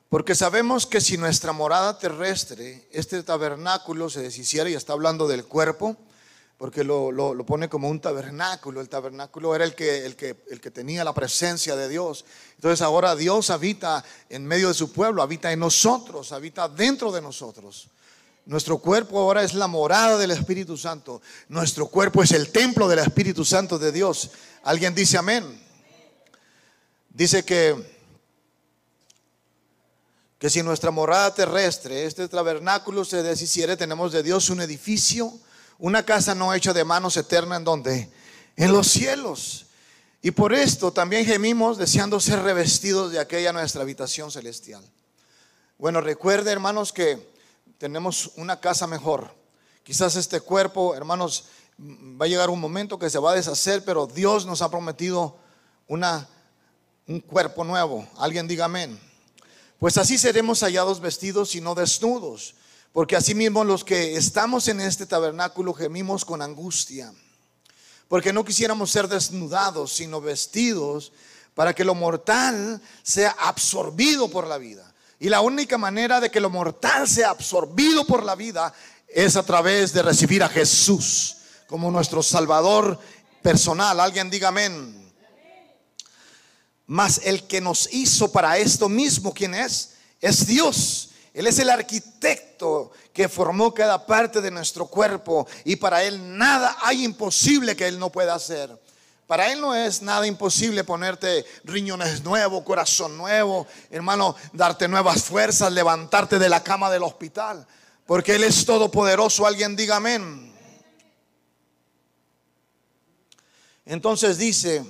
[0.09, 5.45] porque sabemos que si nuestra morada terrestre, este tabernáculo se deshiciera y está hablando del
[5.45, 5.97] cuerpo,
[6.57, 8.81] porque lo, pone como un tabernáculo.
[8.81, 12.25] El tabernáculo era el que, el, que, el que tenía la presencia de Dios.
[12.55, 17.21] Entonces ahora Dios habita en medio de su pueblo, habita en nosotros, habita dentro de
[17.21, 17.89] nosotros.
[18.45, 21.21] Nuestro cuerpo ahora es la morada del Espíritu Santo.
[21.49, 24.29] Nuestro cuerpo es el templo del Espíritu Santo de Dios.
[24.63, 25.61] ¿Alguien dice amén?
[27.09, 27.95] Dice que
[30.37, 35.33] que si nuestra morada terrestre, este tabernáculo se deshiciere, tenemos de Dios un edificio
[35.77, 38.09] una casa no hecha de manos eterna en donde?
[38.55, 39.65] En los cielos.
[40.21, 44.83] Y por esto también gemimos deseando ser revestidos de aquella nuestra habitación celestial.
[45.77, 47.35] Bueno, recuerde hermanos que
[47.77, 49.29] tenemos una casa mejor.
[49.83, 51.45] Quizás este cuerpo, hermanos,
[51.79, 55.37] va a llegar un momento que se va a deshacer, pero Dios nos ha prometido
[55.87, 56.27] una,
[57.07, 58.07] un cuerpo nuevo.
[58.17, 58.99] Alguien diga amén.
[59.77, 62.55] Pues así seremos hallados vestidos y no desnudos
[62.95, 67.13] porque asimismo los que estamos en este tabernáculo gemimos con angustia.
[68.07, 71.11] Porque no quisiéramos ser desnudados, sino vestidos
[71.55, 74.93] para que lo mortal sea absorbido por la vida.
[75.19, 78.73] Y la única manera de que lo mortal sea absorbido por la vida
[79.09, 81.35] es a través de recibir a Jesús
[81.67, 82.97] como nuestro Salvador
[83.41, 83.99] personal.
[83.99, 85.13] Alguien diga amén.
[86.85, 89.95] Mas el que nos hizo para esto mismo, ¿quién es?
[90.21, 91.09] Es Dios.
[91.35, 96.77] Él es el arquitecto que formó cada parte de nuestro cuerpo y para Él nada
[96.81, 98.79] hay imposible que Él no pueda hacer.
[99.27, 105.73] Para Él no es nada imposible ponerte riñones nuevos, corazón nuevo, hermano, darte nuevas fuerzas,
[105.73, 107.67] levantarte de la cama del hospital,
[108.05, 109.45] porque Él es todopoderoso.
[109.45, 110.53] Alguien diga amén.
[113.85, 114.85] Entonces dice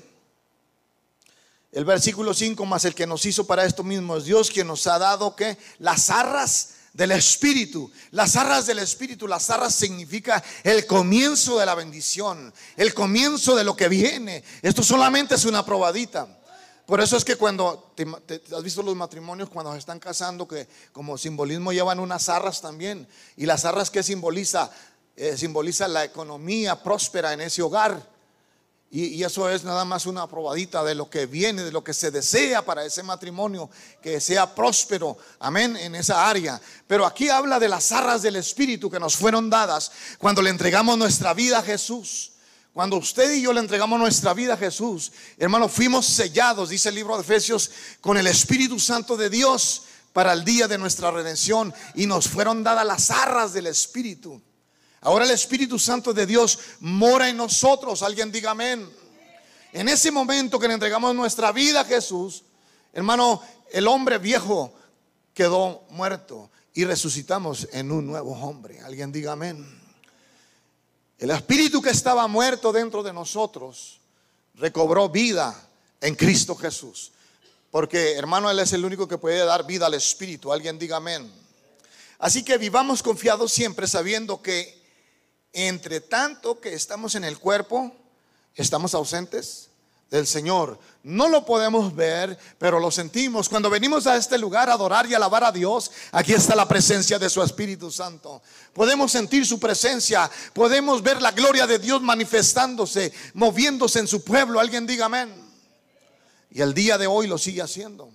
[1.76, 4.88] el versículo 5, más el que nos hizo para esto mismo es Dios, quien nos
[4.88, 7.92] ha dado que las arras del Espíritu.
[8.12, 13.66] Las arras del Espíritu, las arras significa el comienzo de la bendición, el comienzo de
[13.66, 14.42] lo que viene.
[14.62, 16.40] Esto solamente es una probadita.
[16.86, 17.94] Por eso es que cuando
[18.56, 23.06] has visto los matrimonios cuando se están casando que como simbolismo llevan unas arras también
[23.36, 24.72] y las arras que simboliza
[25.18, 28.15] eh, simboliza la economía próspera en ese hogar.
[28.98, 32.12] Y, eso es nada más una probadita de lo que viene, de lo que se
[32.12, 33.70] desea para ese matrimonio,
[34.02, 36.62] que sea próspero, amén, en esa área.
[36.88, 40.98] Pero aquí habla de las arras del Espíritu que nos fueron dadas cuando le entregamos
[40.98, 42.32] nuestra vida a Jesús.
[42.72, 46.96] Cuando usted y yo le entregamos nuestra vida a Jesús, hermano, fuimos sellados, dice el
[46.96, 49.82] libro de Efesios, con el Espíritu Santo de Dios
[50.14, 54.42] para el día de nuestra redención y nos fueron dadas las arras del Espíritu.
[55.06, 58.02] Ahora el Espíritu Santo de Dios mora en nosotros.
[58.02, 58.90] Alguien diga amén.
[59.72, 62.44] En ese momento que le entregamos nuestra vida a Jesús,
[62.92, 63.40] hermano,
[63.72, 64.74] el hombre viejo
[65.32, 68.80] quedó muerto y resucitamos en un nuevo hombre.
[68.80, 69.80] Alguien diga amén.
[71.20, 74.00] El espíritu que estaba muerto dentro de nosotros
[74.56, 75.56] recobró vida
[76.02, 77.12] en Cristo Jesús.
[77.70, 80.52] Porque, hermano, Él es el único que puede dar vida al espíritu.
[80.52, 81.32] Alguien diga amén.
[82.18, 84.84] Así que vivamos confiados siempre sabiendo que
[85.56, 87.96] entre tanto que estamos en el cuerpo,
[88.56, 89.70] estamos ausentes
[90.12, 90.78] del Señor.
[91.02, 93.48] No lo podemos ver, pero lo sentimos.
[93.48, 97.18] Cuando venimos a este lugar a adorar y alabar a Dios, aquí está la presencia
[97.18, 98.42] de su Espíritu Santo.
[98.74, 104.60] Podemos sentir su presencia, podemos ver la gloria de Dios manifestándose, moviéndose en su pueblo.
[104.60, 105.34] Alguien diga amén.
[106.52, 108.12] Y el día de hoy lo sigue haciendo.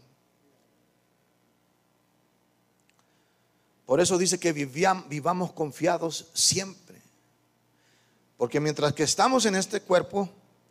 [3.87, 6.79] Por eso dice que vivamos confiados siempre.
[8.40, 10.26] Porque mientras que estamos en este cuerpo,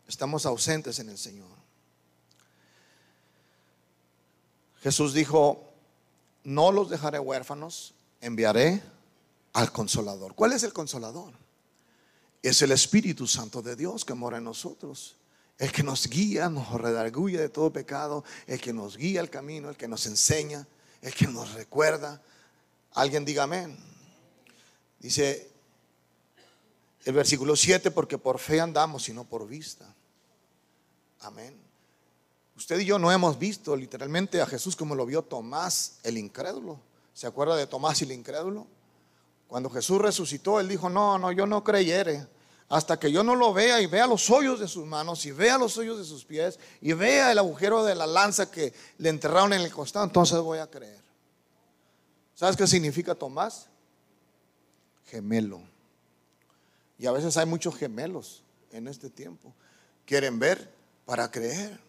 [0.08, 1.46] estamos ausentes en el Señor.
[4.80, 5.72] Jesús dijo,
[6.42, 8.82] no los dejaré huérfanos, enviaré
[9.52, 10.34] al consolador.
[10.34, 11.32] ¿Cuál es el consolador?
[12.42, 15.14] Es el Espíritu Santo de Dios que mora en nosotros.
[15.56, 19.70] El que nos guía, nos redarguye de todo pecado, el que nos guía el camino,
[19.70, 20.66] el que nos enseña,
[21.02, 22.20] el que nos recuerda.
[22.94, 23.78] Alguien diga amén.
[24.98, 25.49] Dice,
[27.04, 29.94] el versículo 7, porque por fe andamos y no por vista.
[31.20, 31.56] Amén.
[32.56, 36.78] Usted y yo no hemos visto literalmente a Jesús como lo vio Tomás el incrédulo.
[37.14, 38.66] ¿Se acuerda de Tomás el incrédulo?
[39.48, 42.26] Cuando Jesús resucitó, él dijo, no, no, yo no creyere.
[42.68, 45.58] Hasta que yo no lo vea y vea los hoyos de sus manos y vea
[45.58, 49.52] los hoyos de sus pies y vea el agujero de la lanza que le enterraron
[49.52, 51.00] en el costado, entonces voy a creer.
[52.34, 53.66] ¿Sabes qué significa Tomás?
[55.06, 55.69] Gemelo.
[57.00, 59.54] Y a veces hay muchos gemelos en este tiempo.
[60.04, 60.70] Quieren ver
[61.06, 61.80] para creer.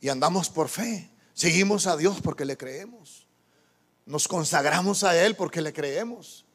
[0.00, 1.10] Y andamos por fe.
[1.34, 3.26] Seguimos a Dios porque le creemos.
[4.06, 6.46] Nos consagramos a Él porque le creemos.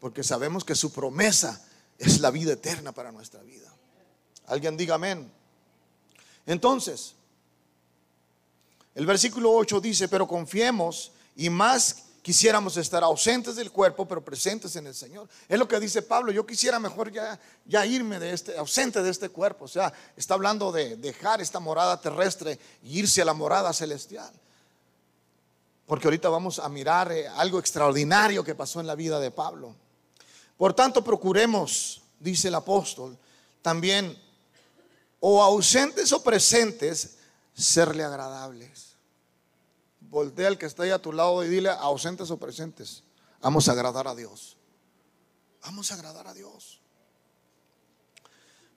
[0.00, 1.62] Porque sabemos que su promesa
[1.98, 3.70] es la vida eterna para nuestra vida.
[4.46, 5.30] Alguien diga amén.
[6.46, 7.14] Entonces,
[8.94, 14.74] el versículo 8 dice, pero confiemos y más quisiéramos estar ausentes del cuerpo, pero presentes
[14.76, 15.28] en el Señor.
[15.48, 19.28] Es lo que dice Pablo, yo quisiera mejor ya, irme de este, ausente de este
[19.28, 19.64] cuerpo.
[19.64, 24.32] O sea, está hablando de dejar esta morada terrestre y irse a la morada celestial.
[25.86, 29.74] Porque ahorita vamos a mirar eh, algo extraordinario que pasó en la vida de Pablo.
[30.56, 33.18] Por tanto, procuremos, dice el apóstol,
[33.60, 34.16] también
[35.18, 37.16] o ausentes o presentes,
[37.54, 38.91] serle agradables
[40.12, 43.02] voltea al que está ahí a tu lado y dile, ausentes o presentes,
[43.40, 44.58] vamos a agradar a Dios.
[45.62, 46.82] Vamos a agradar a Dios.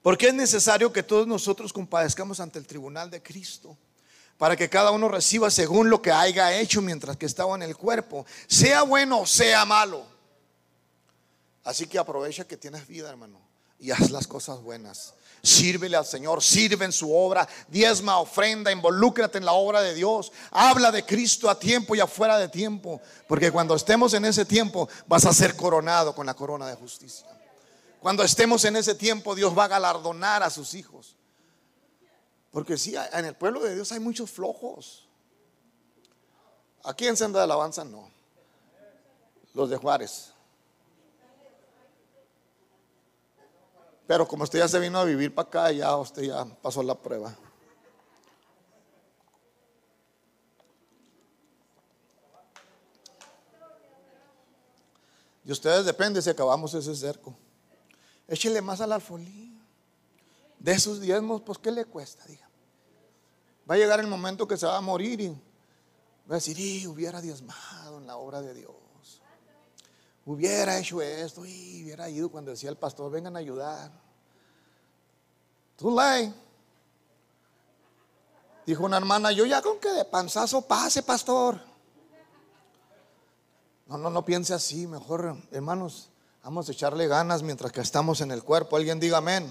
[0.02, 3.78] Porque es necesario que todos nosotros compadezcamos ante el tribunal de Cristo,
[4.38, 7.76] para que cada uno reciba según lo que haya hecho mientras que estaba en el
[7.76, 10.06] cuerpo, sea bueno o sea malo.
[11.66, 13.42] Así que aprovecha que tienes vida, hermano,
[13.78, 15.15] y haz las cosas buenas
[15.46, 20.32] Sírvele al Señor, sirve en su obra, diezma, ofrenda, involúcrate en la obra de Dios.
[20.50, 24.90] Habla de Cristo a tiempo y afuera de tiempo, porque cuando estemos en ese tiempo
[25.06, 27.28] vas a ser coronado con la corona de justicia.
[28.00, 31.16] Cuando estemos en ese tiempo Dios va a galardonar a sus hijos.
[32.50, 35.08] Porque sí, en el pueblo de Dios hay muchos flojos.
[36.84, 38.10] Aquí en Senda de Alabanza no.
[39.54, 40.35] Los de Juárez.
[44.08, 46.96] Pero como usted ya se vino a vivir para acá, ya usted ya pasó la
[46.96, 47.36] prueba.
[55.44, 57.36] De ustedes depende si acabamos ese cerco.
[58.28, 59.56] Échele más al alfolí.
[60.60, 62.26] De esos diezmos, pues, ¿qué le cuesta?
[62.26, 62.50] Diga.
[63.70, 66.88] Va a llegar el momento que se va a morir y va a decir, y
[66.88, 68.85] hubiera diezmado en la obra de Dios.
[70.26, 73.92] Hubiera hecho esto y hubiera ido cuando decía el pastor, vengan a ayudar.
[75.78, 76.34] Tú ley.
[78.66, 81.60] Dijo una hermana, yo ya con que de panzazo pase, pastor.
[83.86, 86.10] No, no, no piense así, mejor, hermanos,
[86.44, 88.78] vamos a echarle ganas mientras que estamos en el cuerpo.
[88.78, 89.48] Alguien diga amén.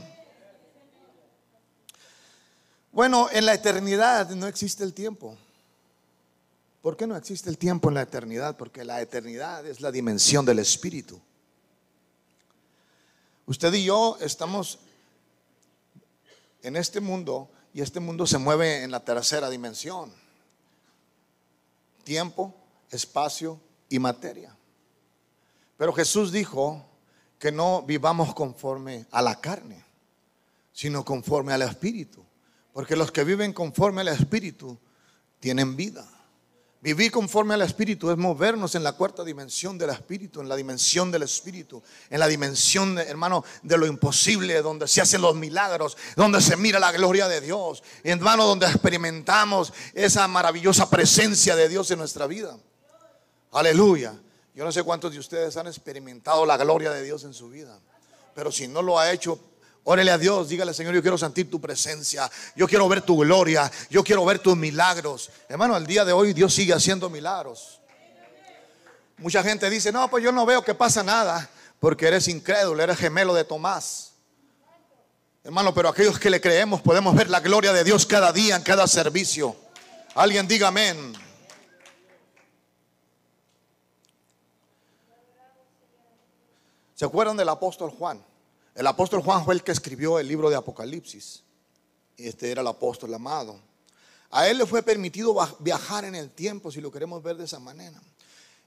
[2.91, 5.37] Bueno, en la eternidad no existe el tiempo.
[6.85, 8.59] ¿Por qué no existe el tiempo en la eternidad?
[8.59, 11.19] Porque la eternidad es la dimensión del espíritu.
[13.47, 14.81] Usted y yo estamos
[16.63, 20.13] en este mundo y este mundo se mueve en la tercera dimensión.
[22.03, 22.55] Tiempo,
[22.91, 24.55] espacio y materia.
[25.79, 26.85] Pero Jesús dijo
[27.39, 29.83] que no vivamos conforme a la carne,
[30.75, 32.23] sino conforme al espíritu.
[32.75, 34.79] Porque los que viven conforme al espíritu
[35.41, 36.07] tienen vida.
[36.85, 41.11] Vivir conforme al Espíritu es movernos en la cuarta dimensión del Espíritu, en la dimensión
[41.11, 46.43] del Espíritu, en la dimensión, hermano, de lo imposible, donde se hacen los milagros, donde
[46.43, 52.01] se mira la gloria de Dios, hermano, donde experimentamos esa maravillosa presencia de Dios en
[52.01, 52.55] nuestra vida.
[53.53, 54.15] Aleluya.
[54.55, 57.81] Yo no sé cuántos de ustedes han experimentado la gloria de Dios en su vida,
[58.35, 59.41] pero si no lo ha hecho,
[59.87, 63.71] Órele a Dios, dígale Señor, yo quiero sentir tu presencia, yo quiero ver tu gloria,
[63.91, 65.31] yo quiero ver tus milagros.
[65.47, 67.81] Hermano, al día de hoy Dios sigue haciendo milagros.
[69.19, 72.97] Mucha gente dice, no, pues yo no veo que pasa nada, porque eres incrédulo, eres
[72.97, 74.13] gemelo de Tomás.
[75.45, 78.63] Hermano, pero aquellos que le creemos podemos ver la gloria de Dios cada día, en
[78.63, 79.55] cada servicio.
[80.15, 81.13] Alguien diga amén.
[86.95, 88.25] ¿Se acuerdan del apóstol Juan?
[88.75, 91.45] El apóstol Juan fue el que escribió el libro de Apocalipsis.
[92.17, 93.57] Este era el apóstol amado.
[94.31, 97.61] A él le fue permitido viajar en el tiempo, si lo queremos ver de esa
[97.61, 98.01] manera.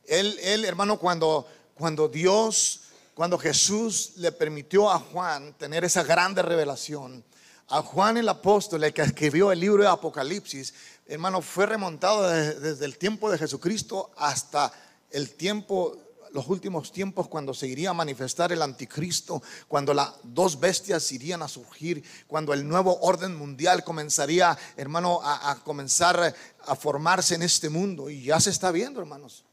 [0.05, 7.21] Él, hermano, cuando, cuando Dios, cuando Jesús le permitió a Juan tener esa grande revelación,
[7.67, 10.73] a Juan el apóstol, el que escribió el libro de Apocalipsis,
[11.05, 14.71] hermano, fue remontado desde, desde el tiempo de Jesucristo hasta
[15.11, 15.97] el tiempo
[16.37, 21.41] los últimos tiempos cuando se iría a manifestar el anticristo, cuando las dos bestias irían
[21.41, 26.35] a surgir, cuando el nuevo orden mundial comenzaría, hermano, a, a comenzar
[26.67, 28.11] a formarse en este mundo.
[28.11, 29.46] Y ya se está viendo, hermanos.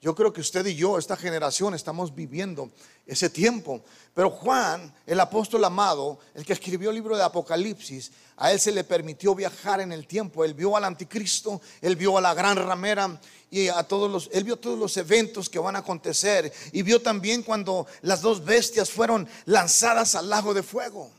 [0.00, 2.70] Yo creo que usted y yo, esta generación, estamos viviendo
[3.04, 3.82] ese tiempo.
[4.14, 8.70] Pero Juan, el apóstol amado, el que escribió el libro de Apocalipsis, a él se
[8.70, 10.44] le permitió viajar en el tiempo.
[10.44, 14.44] Él vio al anticristo, él vio a la gran ramera y a todos los, él
[14.44, 18.90] vio todos los eventos que van a acontecer y vio también cuando las dos bestias
[18.90, 21.10] fueron lanzadas al lago de fuego.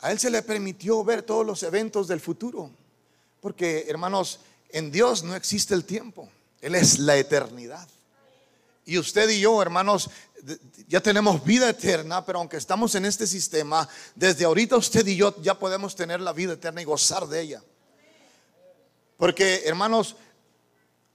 [0.00, 2.70] A él se le permitió ver todos los eventos del futuro,
[3.40, 6.28] porque hermanos, en Dios no existe el tiempo.
[6.66, 7.88] Él es la eternidad.
[8.84, 10.10] Y usted y yo, hermanos,
[10.88, 15.40] ya tenemos vida eterna, pero aunque estamos en este sistema, desde ahorita usted y yo
[15.42, 17.62] ya podemos tener la vida eterna y gozar de ella.
[19.16, 20.16] Porque, hermanos,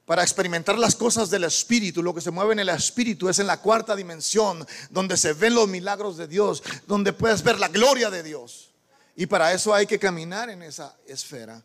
[0.05, 3.47] para experimentar las cosas del Espíritu, lo que se mueve en el Espíritu es en
[3.47, 8.09] la cuarta dimensión, donde se ven los milagros de Dios, donde puedes ver la gloria
[8.09, 8.71] de Dios.
[9.17, 11.61] Y para eso hay que caminar en esa esfera.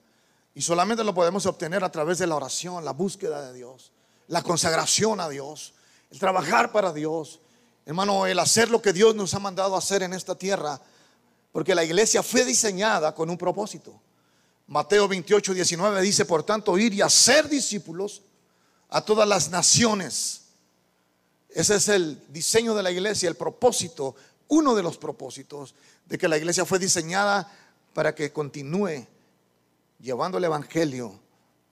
[0.57, 3.93] Y solamente lo podemos obtener a través de la oración, la búsqueda de Dios,
[4.27, 5.75] la consagración a Dios,
[6.11, 7.41] el trabajar para Dios.
[7.85, 10.81] Hermano, el hacer lo que Dios nos ha mandado hacer en esta tierra,
[11.53, 14.01] porque la iglesia fue diseñada con un propósito.
[14.69, 18.23] Mateo 28, 19 dice, por tanto, ir y hacer discípulos
[18.89, 20.45] a todas las naciones.
[21.51, 24.17] Ese es el diseño de la iglesia, el propósito,
[24.49, 25.75] uno de los propósitos
[26.07, 27.47] de que la iglesia fue diseñada
[27.93, 29.07] para que continúe
[29.99, 31.21] llevando el Evangelio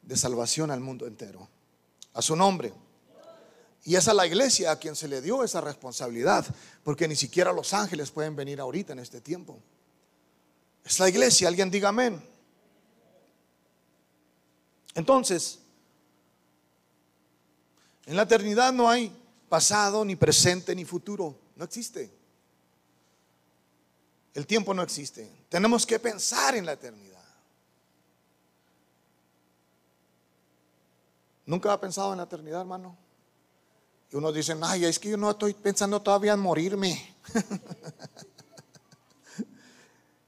[0.03, 1.49] de salvación al mundo entero.
[2.13, 2.73] A su nombre.
[3.85, 6.47] Y es a la iglesia a quien se le dio esa responsabilidad,
[6.83, 9.59] porque ni siquiera los ángeles pueden venir ahorita en este tiempo.
[10.85, 12.23] Es la iglesia, alguien diga amén.
[14.95, 15.59] Entonces,
[18.07, 19.13] en la eternidad no hay
[19.49, 21.37] pasado, ni presente, ni futuro.
[21.57, 22.11] No existe.
[24.35, 25.31] El tiempo no existe.
[25.49, 27.14] Tenemos que pensar en la eternidad.
[31.47, 32.97] ¿Nunca ha pensado en la eternidad, hermano?
[34.11, 37.15] Y uno dice, ay, es que yo no estoy pensando todavía en morirme.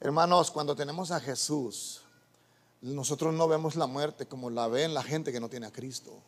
[0.00, 2.02] Hermanos, cuando tenemos a Jesús,
[2.80, 6.22] nosotros no vemos la muerte como la ven la gente que no tiene a Cristo.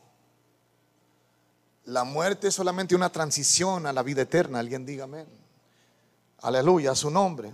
[1.84, 4.58] La muerte es solamente una transición a la vida eterna.
[4.58, 5.26] Alguien diga amén.
[6.40, 7.52] Aleluya, a su nombre.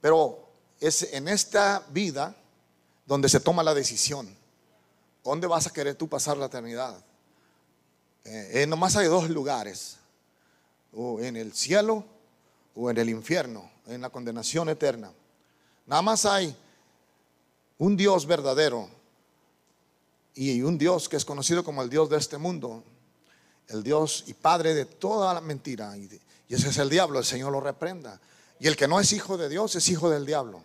[0.00, 2.34] Pero es en esta vida
[3.06, 4.35] donde se toma la decisión.
[5.26, 6.96] ¿Dónde vas a querer tú pasar la eternidad?
[8.22, 9.96] Eh, eh, nomás hay dos lugares.
[10.92, 12.04] O en el cielo
[12.76, 15.10] o en el infierno, en la condenación eterna.
[15.84, 16.56] Nada más hay
[17.78, 18.88] un Dios verdadero
[20.32, 22.84] y un Dios que es conocido como el Dios de este mundo,
[23.66, 25.96] el Dios y Padre de toda la mentira.
[25.96, 26.08] Y,
[26.48, 28.20] ese es el diablo, el Señor lo reprenda.
[28.60, 30.62] Y el que no es hijo de Dios es hijo del diablo.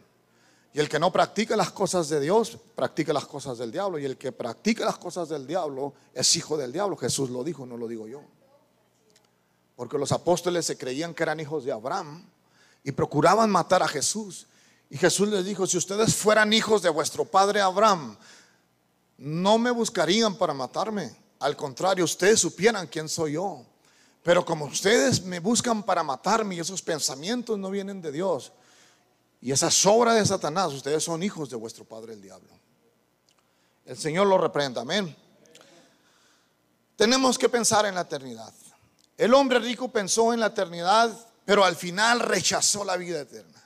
[0.73, 3.99] Y el que no practica las cosas de Dios, practica las cosas del diablo.
[3.99, 6.95] Y el que practica las cosas del diablo es hijo del diablo.
[6.95, 8.21] Jesús lo dijo, no lo digo yo.
[9.75, 12.25] Porque los apóstoles se creían que eran hijos de Abraham
[12.83, 14.47] y procuraban matar a Jesús.
[14.89, 18.17] Y Jesús les dijo, si ustedes fueran hijos de vuestro padre Abraham,
[19.17, 21.13] no me buscarían para matarme.
[21.39, 23.65] Al contrario, ustedes supieran quién soy yo.
[24.23, 28.53] Pero como ustedes me buscan para matarme y esos pensamientos no vienen de Dios
[29.41, 32.49] y esa sobra de Satanás, ustedes son hijos de vuestro padre el diablo.
[33.85, 35.15] El Señor lo reprenda, amén.
[36.95, 38.53] Tenemos que pensar en la eternidad.
[39.17, 41.11] El hombre rico pensó en la eternidad,
[41.45, 43.61] pero al final rechazó la vida eterna.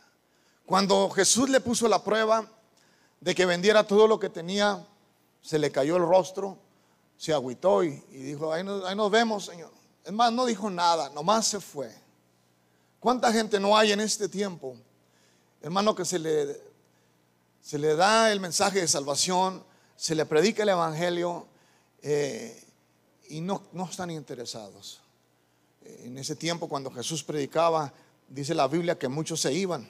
[0.66, 2.50] Cuando Jesús le puso la prueba
[3.20, 4.86] de que vendiera todo lo que tenía,
[5.42, 6.58] se le cayó el rostro,
[7.18, 9.72] se agüitó y, dijo, ahí nos, vemos, Señor.
[10.04, 11.94] Es más, no dijo nada, nomás se fue.
[13.00, 14.76] ¿Cuánta gente no hay en este tiempo,
[15.66, 16.62] hermano, que se le,
[17.62, 19.64] se le da el mensaje de salvación,
[19.96, 21.48] se le predica el Evangelio
[22.02, 22.64] eh,
[23.30, 25.02] y no, no están interesados?
[25.84, 27.92] En ese tiempo, cuando Jesús predicaba,
[28.30, 29.90] dice la Biblia que muchos se iban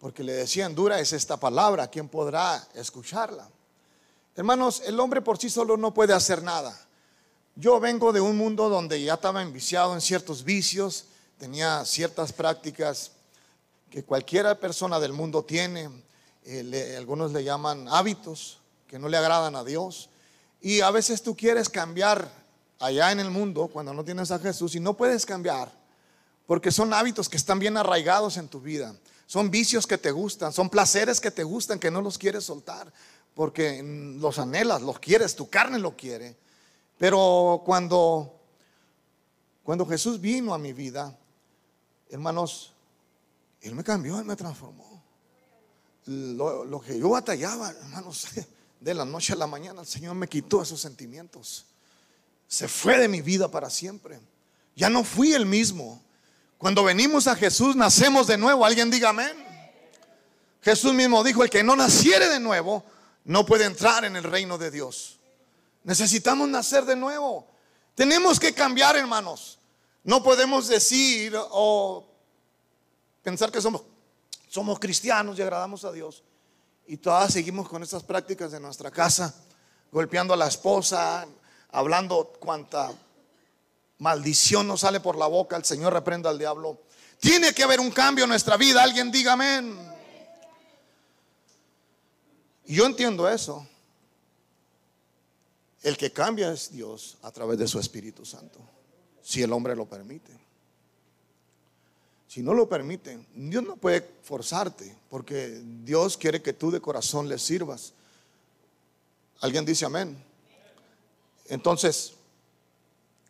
[0.00, 3.48] porque le decían, dura es esta palabra, ¿quién podrá escucharla?
[4.36, 6.78] Hermanos, el hombre por sí solo no puede hacer nada.
[7.56, 11.06] Yo vengo de un mundo donde ya estaba enviciado en ciertos vicios,
[11.38, 13.10] tenía ciertas prácticas
[13.90, 15.88] que cualquiera persona del mundo tiene,
[16.44, 20.10] eh, algunos le llaman hábitos que no le agradan a Dios.
[20.60, 22.30] Y a veces tú quieres cambiar
[22.78, 25.70] allá en el mundo cuando no tienes a Jesús y no puedes cambiar
[26.48, 28.96] porque son hábitos que están bien arraigados en tu vida.
[29.26, 32.90] Son vicios que te gustan, son placeres que te gustan, que no los quieres soltar,
[33.34, 33.82] porque
[34.18, 36.34] los anhelas, los quieres, tu carne lo quiere.
[36.96, 38.34] Pero cuando,
[39.62, 41.14] cuando Jesús vino a mi vida,
[42.08, 42.72] hermanos,
[43.68, 45.04] Él me cambió, Él me transformó.
[46.06, 48.28] Lo, que yo batallaba, hermanos,
[48.80, 51.66] de la noche a la mañana, el Señor me quitó esos sentimientos.
[52.46, 54.18] Se fue de mi vida para siempre.
[54.74, 56.02] Ya no fui el mismo.
[56.56, 58.64] Cuando venimos a Jesús, nacemos de nuevo.
[58.64, 59.36] Alguien diga amén.
[60.62, 62.84] Jesús mismo dijo, el que no naciere de nuevo,
[63.24, 65.18] no puede entrar en el reino de Dios.
[65.84, 67.46] Necesitamos nacer de nuevo.
[67.94, 69.58] Tenemos que cambiar, hermanos.
[70.04, 72.06] No podemos decir o
[73.28, 76.22] pensar que somos, cristianos y agradamos a Dios.
[76.86, 79.34] Y todas seguimos con estas prácticas de nuestra casa,
[79.92, 81.28] golpeando a la esposa,
[81.70, 82.90] hablando cuanta
[83.98, 86.80] maldición no sale por la boca, el Señor reprenda al diablo.
[87.20, 89.76] Tiene que haber un cambio en nuestra vida, alguien diga amén.
[92.64, 93.68] Yo entiendo eso.
[95.82, 98.58] El que cambia es Dios a través de su Espíritu Santo,
[99.22, 100.47] si el hombre lo permite.
[102.28, 107.26] Si no lo permite, Dios no puede forzarte, porque Dios quiere que tú de corazón
[107.26, 107.94] le sirvas.
[109.40, 110.22] ¿Alguien dice amén?
[111.46, 112.12] Entonces,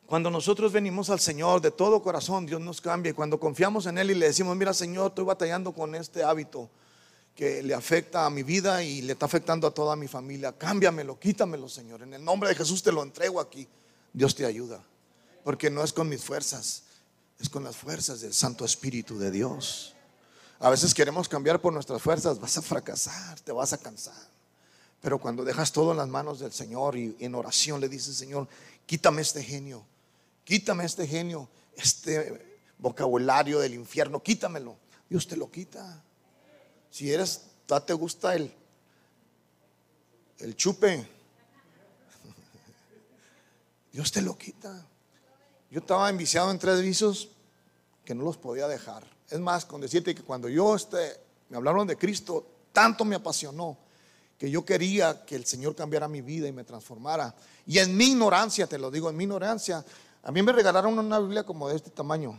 [0.05, 3.11] cuando nosotros venimos al Señor de todo corazón, Dios nos cambia.
[3.11, 6.69] Y cuando confiamos en Él y le decimos, mira Señor, estoy batallando con este hábito
[7.37, 11.21] que le afecta a mi vida y le está afectando a toda mi familia, cámbiamelo,
[11.21, 12.03] quítamelo, Señor.
[12.03, 13.69] En el nombre de Jesús te lo entrego aquí.
[14.13, 14.83] Dios te ayuda.
[15.45, 16.83] Porque no es con mis fuerzas,
[17.39, 19.95] es con las fuerzas del Santo Espíritu de Dios.
[20.61, 24.29] A veces queremos cambiar por nuestras fuerzas, vas a fracasar, te vas a cansar.
[25.01, 28.49] Pero cuando dejas todo en las manos del Señor y en oración le dices, Señor,
[28.87, 29.85] quítame este genio
[30.49, 34.79] quítame este genio, este vocabulario del infierno, quítamelo.
[35.11, 36.03] Dios te lo quita.
[36.91, 37.43] Si eres,
[37.87, 38.51] te gusta el,
[40.39, 41.07] el chupe,
[43.93, 44.87] Dios te lo quita.
[45.71, 47.29] Yo estaba enviciado en tres vicios
[48.05, 49.05] que no los podía dejar.
[49.29, 53.77] Es más, con decirte que cuando yo este, me hablaron de Cristo, tanto me apasionó
[54.39, 57.35] que yo quería que el Señor cambiara mi vida y me transformara.
[57.67, 59.85] Y en mi ignorancia, te lo digo, en mi ignorancia,
[60.23, 62.39] a mí me regalaron una Biblia como de este tamaño.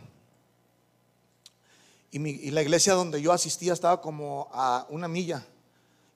[2.10, 5.46] Y, la iglesia donde yo asistía estaba como a una milla.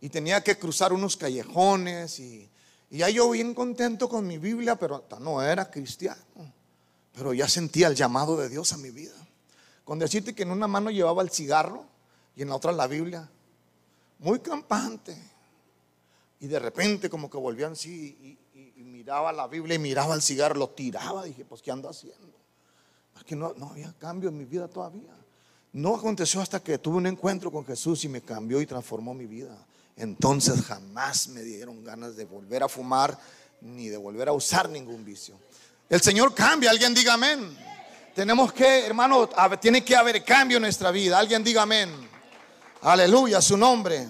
[0.01, 2.19] Y tenía que cruzar unos callejones.
[2.19, 2.51] Y,
[2.91, 6.21] y ya yo bien contento con mi Biblia, pero no era cristiano.
[7.15, 9.15] Pero ya sentía el llamado de Dios a mi vida.
[9.85, 11.85] Con decirte que en una mano llevaba el cigarro
[12.37, 13.29] y en la otra la Biblia.
[14.19, 15.17] Muy campante.
[16.41, 20.55] Y de repente como que volvían así y, miraba la Biblia y miraba el cigarro,
[20.55, 21.25] lo tiraba.
[21.25, 22.33] Dije, pues ¿qué ando haciendo?
[23.17, 25.15] Es que no, no había cambio en mi vida todavía.
[25.75, 29.27] No aconteció hasta que tuve un encuentro con Jesús y me cambió y transformó mi
[29.27, 29.55] vida.
[29.97, 33.19] Entonces jamás me dieron ganas de volver a fumar
[33.61, 35.37] ni de volver a usar ningún vicio.
[35.89, 37.59] El Señor cambia, alguien diga amén.
[38.15, 39.29] Tenemos que, hermano,
[39.61, 41.19] tiene que haber cambio en nuestra vida.
[41.19, 42.09] Alguien diga amén.
[42.83, 44.09] Aleluya, su nombre.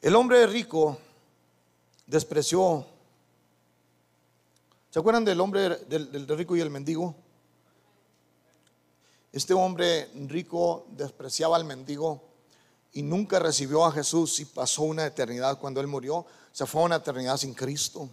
[0.00, 0.98] El hombre rico
[2.06, 2.86] despreció.
[4.90, 7.14] ¿Se acuerdan del hombre del, rico y el mendigo?
[9.32, 12.27] Este hombre rico despreciaba al mendigo
[12.98, 16.26] y nunca recibió a Jesús y pasó una eternidad cuando él murió.
[16.50, 18.10] Se fue a una eternidad sin Cristo.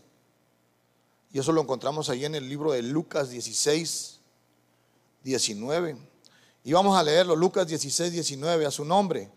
[1.31, 4.19] Y eso lo encontramos ahí en el libro de Lucas 16,
[5.23, 5.97] 19.
[6.63, 9.31] Y vamos a leerlo, Lucas 16, 19, a su nombre.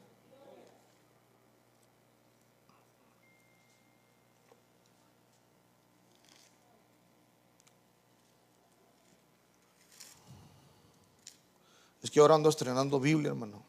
[12.02, 13.67] Es que ahora ando estrenando Biblia, hermano.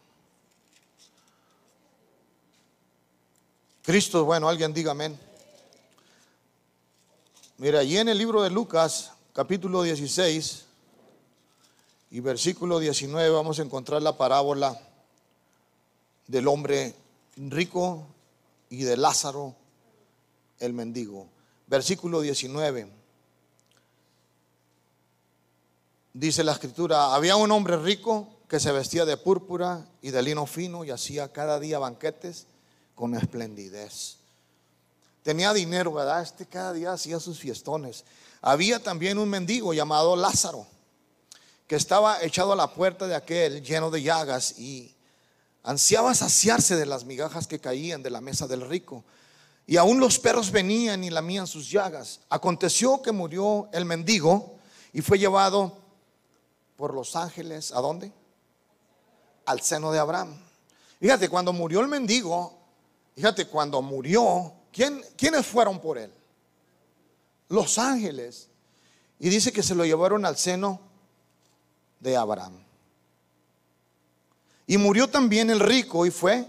[3.89, 5.19] Cristo, bueno, alguien diga amén.
[7.57, 10.65] Mira, allí en el libro de Lucas, capítulo 16
[12.11, 14.79] y versículo 19, vamos a encontrar la parábola
[16.27, 16.93] del hombre
[17.35, 18.05] rico
[18.69, 19.55] y de Lázaro,
[20.59, 21.25] el mendigo.
[21.65, 22.87] Versículo 19.
[26.13, 30.45] Dice la escritura, había un hombre rico que se vestía de púrpura y de lino
[30.45, 32.45] fino y hacía cada día banquetes
[32.99, 34.17] con esplendidez.
[35.23, 36.21] Tenía dinero, ¿verdad?
[36.21, 38.03] Este cada día hacía sus fiestones.
[38.41, 40.67] Había también un mendigo llamado Lázaro,
[41.65, 44.93] que estaba echado a la puerta de aquel lleno de llagas y
[45.63, 49.05] ansiaba saciarse de las migajas que caían de la mesa del rico.
[49.65, 52.19] Y aún los perros venían y lamían sus llagas.
[52.27, 54.57] Aconteció que murió el mendigo
[54.91, 55.77] y fue llevado
[56.75, 58.11] por los ángeles, ¿a dónde?
[59.45, 60.37] Al seno de Abraham.
[60.99, 62.58] Fíjate, cuando murió el mendigo,
[63.19, 66.09] fíjate, cuando murió, ¿quién, ¿quiénes fueron por él?
[67.49, 68.47] Los ángeles.
[69.19, 70.79] Y dice que se lo llevaron al seno
[71.99, 72.63] de Abraham.
[74.65, 76.47] Y murió también el rico y fue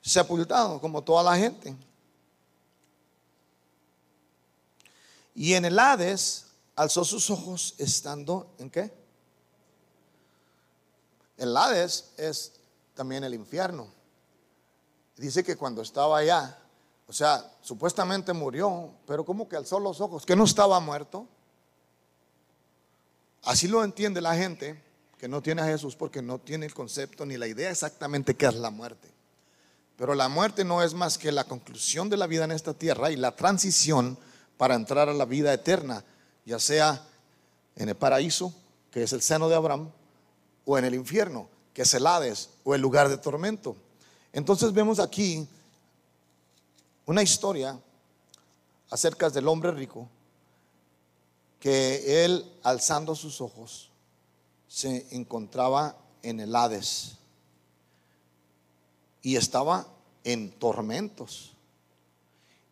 [0.00, 1.74] sepultado, como toda la gente.
[5.34, 6.46] Y en el Hades
[6.76, 8.92] alzó sus ojos estando en qué?
[11.36, 12.52] El Hades es
[12.94, 14.03] también el infierno.
[15.16, 16.58] Dice que cuando estaba allá,
[17.06, 21.26] o sea, supuestamente murió, pero como que alzó los ojos, que no estaba muerto.
[23.42, 24.82] Así lo entiende la gente
[25.18, 28.46] que no tiene a Jesús porque no tiene el concepto ni la idea exactamente qué
[28.46, 29.12] es la muerte.
[29.96, 33.10] Pero la muerte no es más que la conclusión de la vida en esta tierra
[33.10, 34.18] y la transición
[34.56, 36.04] para entrar a la vida eterna,
[36.44, 37.06] ya sea
[37.76, 38.52] en el paraíso,
[38.90, 39.90] que es el seno de Abraham,
[40.64, 43.76] o en el infierno, que es el Hades o el lugar de tormento.
[44.34, 45.46] Entonces vemos aquí
[47.06, 47.80] una historia
[48.90, 50.08] acerca del hombre rico
[51.60, 53.90] que él alzando sus ojos
[54.66, 57.16] se encontraba en el Hades
[59.22, 59.86] y estaba
[60.24, 61.52] en tormentos.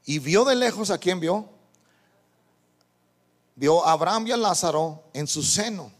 [0.04, 1.48] Y vio de lejos a quién vio.
[3.54, 5.92] Vio a Abraham y a Lázaro en su seno.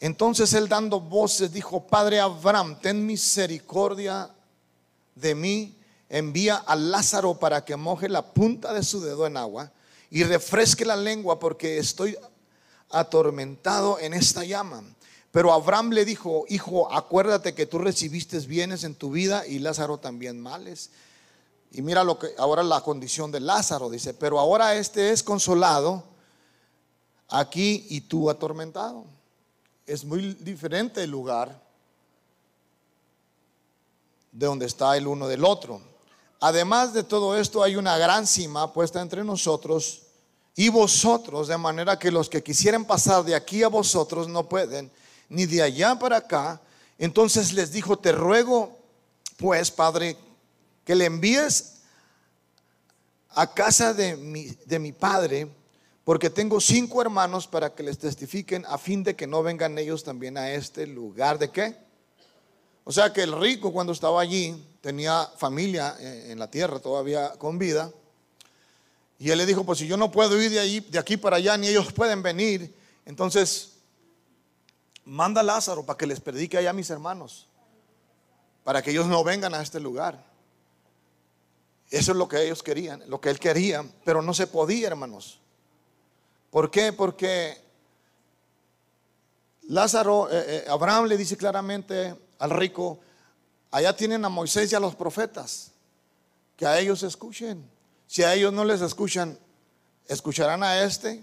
[0.00, 4.34] Entonces él dando voces dijo, Padre Abraham, ten misericordia
[5.20, 5.76] de mí,
[6.08, 9.72] envía a Lázaro para que moje la punta de su dedo en agua
[10.10, 12.16] y refresque la lengua porque estoy
[12.90, 14.82] atormentado en esta llama.
[15.30, 19.98] Pero Abraham le dijo, hijo, acuérdate que tú recibiste bienes en tu vida y Lázaro
[19.98, 20.90] también males.
[21.70, 26.02] Y mira lo que ahora la condición de Lázaro dice, pero ahora este es consolado
[27.28, 29.04] aquí y tú atormentado
[29.88, 31.66] es muy diferente el lugar
[34.38, 35.80] de donde está el uno del otro.
[36.38, 40.02] Además de todo esto, hay una gran cima puesta entre nosotros
[40.54, 44.92] y vosotros, de manera que los que quisieran pasar de aquí a vosotros no pueden,
[45.28, 46.60] ni de allá para acá.
[46.98, 48.78] Entonces les dijo, te ruego,
[49.38, 50.16] pues, Padre,
[50.84, 51.80] que le envíes
[53.30, 55.48] a casa de mi, de mi Padre,
[56.04, 60.04] porque tengo cinco hermanos para que les testifiquen a fin de que no vengan ellos
[60.04, 61.87] también a este lugar de qué.
[62.88, 67.58] O sea que el rico cuando estaba allí tenía familia en la tierra todavía con
[67.58, 67.92] vida.
[69.18, 71.36] Y él le dijo, pues si yo no puedo ir de, ahí, de aquí para
[71.36, 72.74] allá, ni ellos pueden venir,
[73.04, 73.72] entonces
[75.04, 77.46] manda a Lázaro para que les predique allá a mis hermanos,
[78.64, 80.24] para que ellos no vengan a este lugar.
[81.90, 85.40] Eso es lo que ellos querían, lo que él quería, pero no se podía, hermanos.
[86.50, 86.94] ¿Por qué?
[86.94, 87.54] Porque
[89.64, 93.00] Lázaro, eh, eh, Abraham le dice claramente al rico,
[93.70, 95.72] allá tienen a Moisés y a los profetas,
[96.56, 97.68] que a ellos escuchen.
[98.06, 99.38] Si a ellos no les escuchan,
[100.06, 101.22] ¿escucharán a este?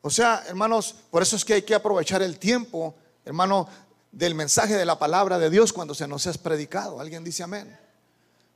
[0.00, 2.94] O sea, hermanos, por eso es que hay que aprovechar el tiempo,
[3.24, 3.68] hermano,
[4.12, 7.00] del mensaje de la palabra de Dios cuando se nos es predicado.
[7.00, 7.78] ¿Alguien dice amén?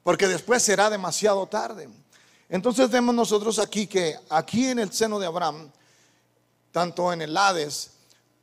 [0.02, 1.88] Porque después será demasiado tarde.
[2.48, 5.70] Entonces vemos nosotros aquí que aquí en el seno de Abraham,
[6.72, 7.90] tanto en el Hades,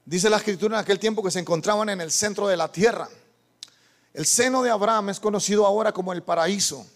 [0.08, 3.10] dice la escritura en aquel tiempo que se encontraban en el centro de la tierra.
[4.14, 6.88] El seno de Abraham es conocido ahora como el paraíso.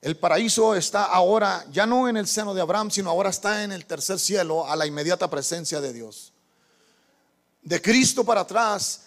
[0.00, 3.72] El paraíso está ahora ya no en el seno de Abraham, sino ahora está en
[3.72, 6.32] el tercer cielo a la inmediata presencia de Dios.
[7.62, 9.02] De Cristo para atrás,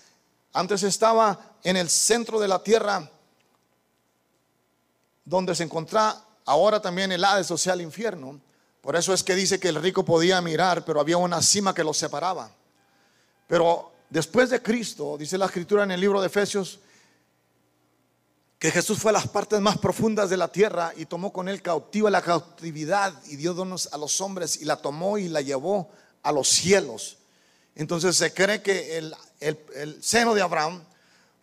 [0.54, 3.10] antes estaba en el centro de la tierra,
[5.24, 8.40] donde se encontraba Ahora también el Hades, o sea, el infierno.
[8.80, 11.84] Por eso es que dice que el rico podía mirar, pero había una cima que
[11.84, 12.50] los separaba.
[13.48, 16.80] Pero después de Cristo, dice la escritura en el libro de Efesios,
[18.60, 21.62] que Jesús fue a las partes más profundas de la tierra y tomó con él
[21.62, 25.90] cautiva la cautividad y dio donos a los hombres y la tomó y la llevó
[26.24, 27.18] a los cielos.
[27.76, 30.84] Entonces se cree que el, el seno de Abraham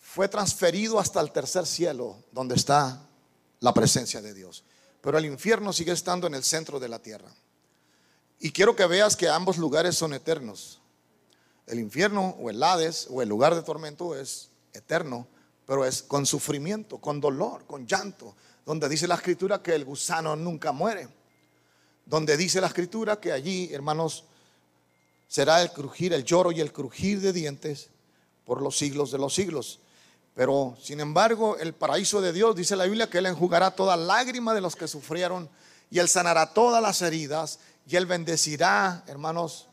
[0.00, 3.00] fue transferido hasta el tercer cielo, donde está
[3.61, 4.64] la presencia de Dios
[5.05, 7.28] pero el infierno sigue estando en el centro de la tierra.
[8.40, 10.80] Y quiero que veas que ambos lugares son eternos.
[11.66, 15.26] El infierno o el Hades o el lugar de tormento es eterno,
[15.66, 18.34] pero es con sufrimiento, con dolor, con llanto,
[18.66, 21.08] donde dice la escritura que el gusano nunca muere,
[22.04, 24.24] donde dice la escritura que allí, hermanos,
[25.26, 27.88] será el crujir, el lloro y el crujir de dientes
[28.44, 29.80] por los siglos de los siglos.
[30.34, 34.52] Pero, sin embargo, el paraíso de Dios, dice la Biblia, que Él enjugará toda lágrima
[34.52, 35.48] de los que sufrieron
[35.90, 39.68] y Él sanará todas las heridas y Él bendecirá, hermanos,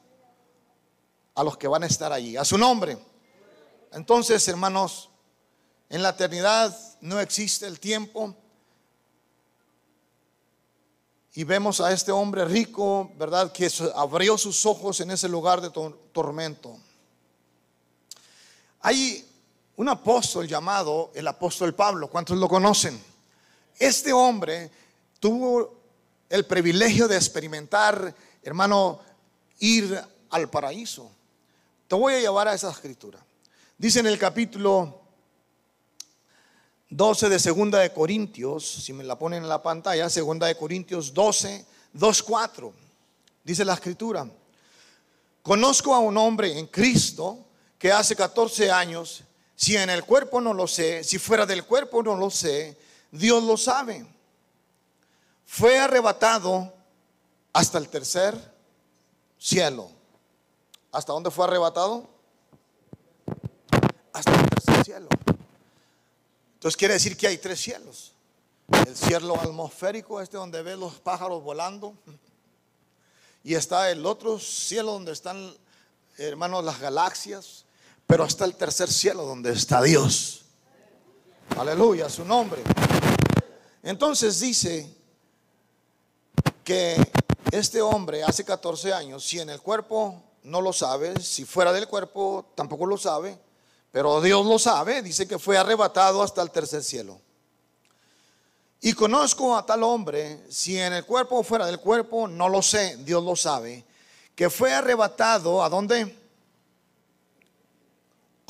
[1.42, 3.00] a los que van a estar allí, a su nombre.
[3.94, 5.10] Entonces, hermanos,
[5.90, 8.36] en la eternidad no existe el tiempo.
[11.34, 13.52] Y vemos a este hombre rico, ¿verdad?
[13.52, 15.72] Que abrió sus ojos en ese lugar de
[16.12, 16.78] tormento.
[18.82, 19.28] Hay
[19.78, 22.08] un apóstol llamado el apóstol Pablo.
[22.08, 23.02] ¿Cuántos lo conocen?
[23.80, 24.70] Este hombre
[25.20, 25.74] tuvo
[26.30, 28.14] el privilegio de experimentar,
[28.44, 29.00] hermano,
[29.58, 31.10] ir al paraíso.
[31.92, 33.20] Te voy a llevar a esa escritura.
[33.78, 35.02] Dice en el capítulo
[36.90, 41.14] 12 de Segunda de Corintios, si me la ponen en la pantalla, Segunda de Corintios
[41.14, 42.74] 12, 2, 4.
[43.44, 44.26] Dice la escritura,
[45.42, 47.40] conozco a un hombre en Cristo
[47.78, 49.26] que hace 14 años
[49.58, 52.80] si en el cuerpo no lo sé, si fuera del cuerpo no lo sé,
[53.12, 54.06] Dios lo sabe.
[55.46, 56.74] Fue arrebatado
[57.52, 58.34] hasta el tercer
[59.38, 60.00] cielo.
[60.92, 62.10] ¿Hasta dónde fue arrebatado?
[64.14, 65.10] Hasta el tercer cielo.
[66.54, 68.14] Entonces quiere decir que hay tres cielos.
[68.88, 71.96] El cielo atmosférico, este donde ves los pájaros volando.
[73.44, 75.54] Y está el otro cielo donde están,
[76.18, 77.66] hermanos, las galaxias
[78.12, 80.42] pero hasta el tercer cielo donde está Dios.
[81.58, 82.62] Aleluya, su nombre.
[83.82, 84.94] Entonces dice
[86.62, 86.98] que
[87.54, 91.88] este hombre hace 14 años, si en el cuerpo no lo sabe, si fuera del
[91.88, 93.38] cuerpo tampoco lo sabe,
[93.92, 97.20] pero Dios lo sabe, dice que fue arrebatado hasta el tercer cielo.
[98.80, 102.62] Y conozco a tal hombre, si en el cuerpo o fuera del cuerpo, no lo
[102.62, 103.86] sé, Dios lo sabe,
[104.36, 106.22] que fue arrebatado a dónde?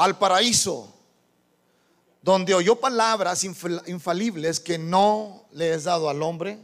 [0.02, 0.92] al paraíso,
[2.24, 6.58] donde oyó palabras infalibles que no le es dado al hombre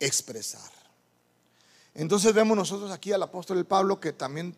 [0.00, 0.75] expresar.
[1.96, 4.54] Entonces vemos nosotros aquí al apóstol Pablo que también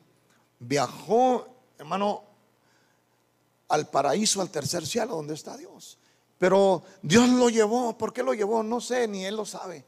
[0.59, 1.47] viajó,
[1.79, 2.25] hermano,
[3.69, 5.99] al paraíso, al tercer cielo, donde está Dios.
[6.39, 7.97] Pero Dios lo llevó.
[7.97, 8.63] ¿Por qué lo llevó?
[8.63, 9.85] No sé, ni Él lo sabe.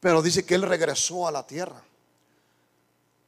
[0.00, 1.80] Pero dice que él regresó a la tierra.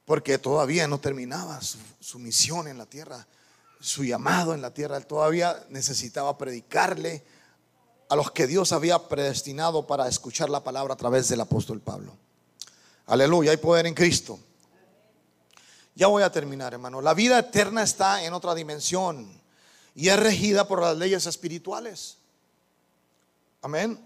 [0.04, 3.26] Porque todavía no terminaba su, misión en la tierra,
[3.78, 4.96] su llamado en la tierra.
[4.96, 7.24] Él todavía necesitaba predicarle
[8.08, 12.16] a los que Dios había predestinado para escuchar la palabra a través del apóstol Pablo.
[13.06, 14.38] Aleluya, hay poder en Cristo.
[15.94, 17.00] Ya voy a terminar, hermano.
[17.00, 19.28] La vida eterna está en otra dimensión
[19.94, 22.16] y es regida por las leyes espirituales.
[23.62, 23.98] Amén.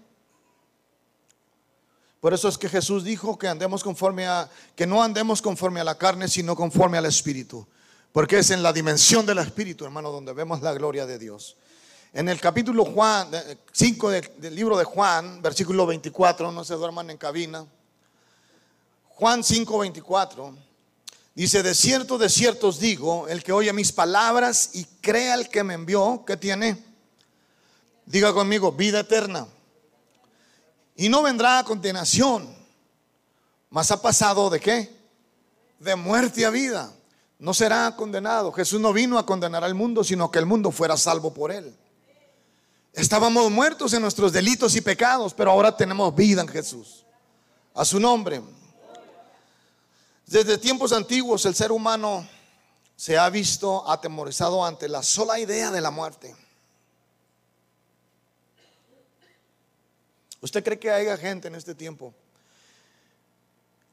[2.21, 5.85] Por eso es que Jesús dijo que andemos conforme a que no andemos conforme a
[5.85, 7.65] la carne, sino conforme al espíritu,
[8.11, 11.55] porque es en la dimensión del espíritu, hermano, donde vemos la gloria de Dios.
[12.11, 13.31] En el capítulo Juan
[13.71, 17.65] 5 del libro de Juan, versículo 24, no se duerman en cabina.
[19.19, 20.55] Juan 5, 24
[21.35, 25.49] dice: De cierto, de cierto os digo, el que oye mis palabras y crea el
[25.49, 26.81] que me envió, que tiene,
[28.05, 29.45] diga conmigo, vida eterna.
[30.95, 32.47] Y no vendrá a condenación,
[33.69, 34.89] mas ha pasado de qué?
[35.79, 36.89] De muerte a vida.
[37.39, 38.53] No será condenado.
[38.53, 41.75] Jesús no vino a condenar al mundo, sino que el mundo fuera salvo por él.
[42.93, 47.05] Estábamos muertos en nuestros delitos y pecados, pero ahora tenemos vida en Jesús.
[47.73, 48.41] A su nombre.
[50.29, 52.27] Desde tiempos antiguos el ser humano
[52.95, 56.35] se ha visto atemorizado ante la sola idea de la muerte.
[60.39, 62.13] ¿Usted cree que haya gente en este tiempo,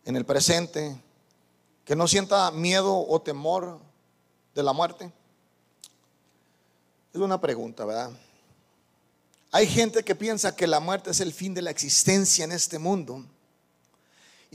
[0.04, 1.00] en el presente,
[1.86, 3.80] que no sienta miedo o temor
[4.54, 5.10] de la muerte?
[7.14, 8.10] Es una pregunta, ¿verdad?
[9.52, 12.78] Hay gente que piensa que la muerte es el fin de la existencia en este
[12.78, 13.24] mundo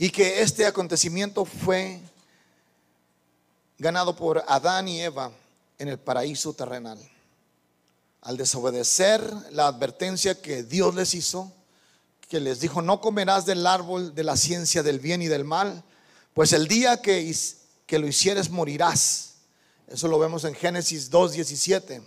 [0.02, 2.00] y que este acontecimiento fue
[3.78, 5.30] ganado por Adán y Eva
[5.78, 6.98] en el paraíso terrenal.
[8.22, 9.22] Al desobedecer
[9.52, 11.52] la advertencia que Dios les hizo,
[12.28, 15.84] que les dijo, no comerás del árbol de la ciencia del bien y del mal,
[16.34, 17.32] pues el día que,
[17.90, 19.34] lo hicieres morirás.
[19.86, 22.02] Eso lo vemos en Génesis 2.17.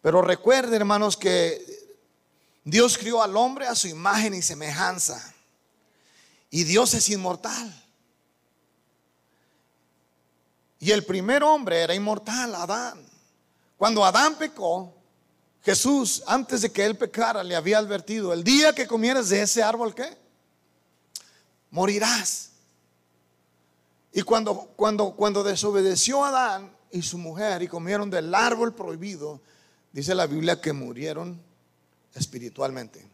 [0.00, 1.64] Pero recuerden, hermanos, que
[2.64, 5.31] Dios crió al hombre a su imagen y semejanza.
[6.52, 7.74] Y Dios es inmortal.
[10.78, 13.02] Y el primer hombre era inmortal, Adán.
[13.78, 14.94] Cuando Adán pecó,
[15.62, 19.62] Jesús, antes de que él pecara, le había advertido, el día que comieras de ese
[19.62, 20.14] árbol, ¿qué?
[21.70, 22.50] Morirás.
[24.12, 29.40] Y cuando, cuando, cuando desobedeció Adán y su mujer y comieron del árbol prohibido,
[29.90, 31.40] dice la Biblia que murieron
[32.14, 33.08] espiritualmente.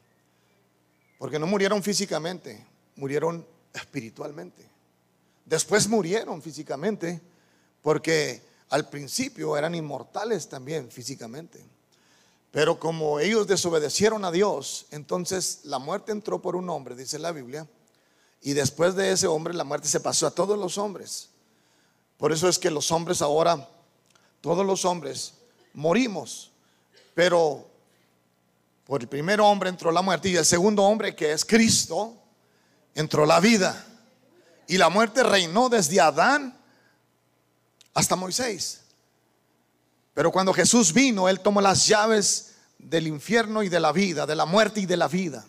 [1.18, 2.66] Porque no murieron físicamente,
[2.98, 4.68] murieron espiritualmente.
[5.46, 7.18] Después murieron físicamente
[7.80, 11.64] porque al principio eran inmortales también físicamente.
[12.50, 17.32] Pero como ellos desobedecieron a Dios, entonces la muerte entró por un hombre, dice la
[17.32, 17.66] Biblia,
[18.42, 21.30] y después de ese hombre la muerte se pasó a todos los hombres.
[22.18, 23.66] Por eso es que los hombres ahora,
[24.42, 25.32] todos los hombres,
[25.72, 26.52] morimos
[27.18, 27.66] pero
[28.86, 32.14] por el primer hombre entró la muerte y el segundo hombre, que es Cristo,
[32.98, 33.84] entró la vida.
[34.66, 36.58] Y la muerte reinó desde Adán
[37.94, 38.80] hasta Moisés.
[40.14, 44.34] Pero cuando Jesús vino, Él tomó las llaves del infierno y de la vida, de
[44.34, 45.44] la muerte y de la vida.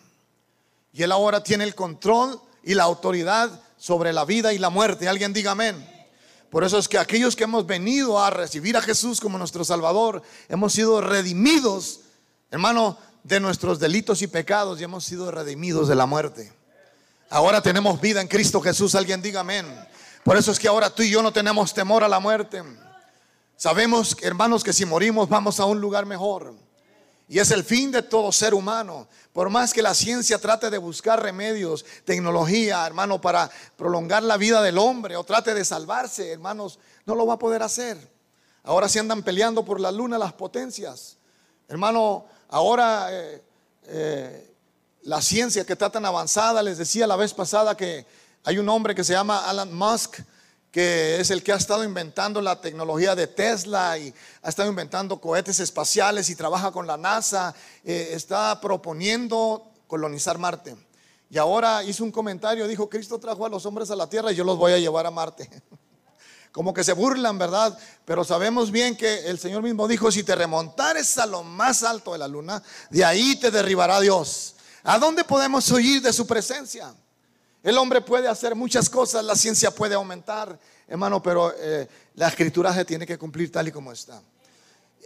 [0.93, 5.09] Y Él ahora tiene el control y la autoridad sobre la vida y la muerte.
[5.09, 5.89] Alguien diga amén.
[6.51, 10.21] Por eso es que aquellos que hemos venido a recibir a Jesús como nuestro Salvador,
[10.49, 12.01] hemos sido redimidos,
[12.51, 16.58] hermano, de nuestros delitos y pecados y hemos sido redimidos de la muerte.
[17.31, 19.67] Ahora tenemos vida en Cristo Jesús, alguien diga amén.
[20.23, 22.63] Por eso es que ahora tú y yo no tenemos temor a la muerte.
[23.55, 26.55] Sabemos, hermanos, que si morimos vamos a un lugar mejor.
[27.27, 29.07] Y es el fin de todo ser humano.
[29.31, 34.63] Por más que la ciencia trate de buscar remedios, tecnología, hermano, para prolongar la vida
[34.63, 38.11] del hombre o trate de salvarse, hermanos, no lo va a poder hacer.
[38.63, 41.17] Ahora se andan peleando por la luna las potencias.
[41.67, 43.43] Hermano, ahora eh,
[43.83, 44.48] eh,
[45.09, 48.05] la ciencia que está tan avanzada, les decía la vez pasada que
[48.43, 50.19] hay un hombre que se llama Alan Musk,
[50.69, 55.19] que es el que ha estado inventando la tecnología de Tesla y ha estado inventando
[55.19, 60.77] cohetes espaciales y trabaja con la NASA, eh, está proponiendo colonizar Marte.
[61.31, 64.35] Y ahora hizo un comentario, dijo, Cristo trajo a los hombres a la tierra y
[64.35, 65.49] yo los voy a llevar a Marte.
[66.51, 67.75] Como que se burlan, ¿verdad?
[68.05, 72.13] Pero sabemos bien que el Señor mismo dijo, si te remontares a lo más alto
[72.13, 74.53] de la luna, de ahí te derribará Dios.
[74.83, 76.93] ¿A dónde podemos huir de su presencia?
[77.61, 80.57] El hombre puede hacer muchas cosas, la ciencia puede aumentar,
[80.87, 84.21] hermano, pero eh, la escritura se tiene que cumplir tal y como está.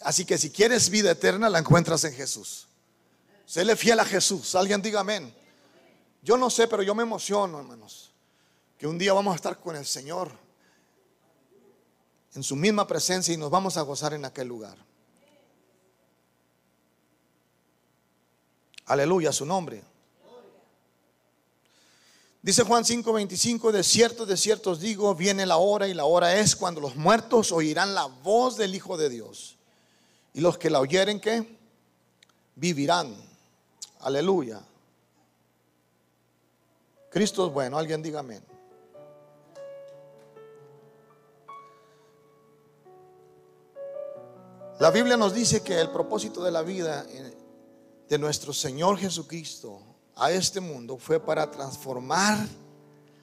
[0.04, 2.68] Así que si quieres vida eterna, la encuentras en Jesús.
[3.46, 4.56] Séle fiel a Jesús.
[4.56, 5.34] Alguien diga amén.
[6.22, 8.12] Yo no sé, pero yo me emociono, hermanos,
[8.78, 10.32] que un día vamos a estar con el Señor
[12.36, 14.78] en su misma presencia y nos vamos a gozar en aquel lugar.
[18.86, 19.84] Aleluya, su nombre.
[22.42, 26.36] Dice Juan 5:25, de cierto, de cierto os digo, viene la hora y la hora
[26.36, 29.56] es cuando los muertos oirán la voz del Hijo de Dios.
[30.34, 31.58] Y los que la oyeren, ¿qué?
[32.56, 33.16] Vivirán.
[34.02, 34.62] Aleluya.
[37.10, 38.44] Cristo es bueno, alguien diga amén.
[44.80, 47.06] La Biblia nos dice que el propósito de la vida
[48.10, 49.82] de nuestro Señor Jesucristo
[50.16, 52.38] a este mundo fue para transformar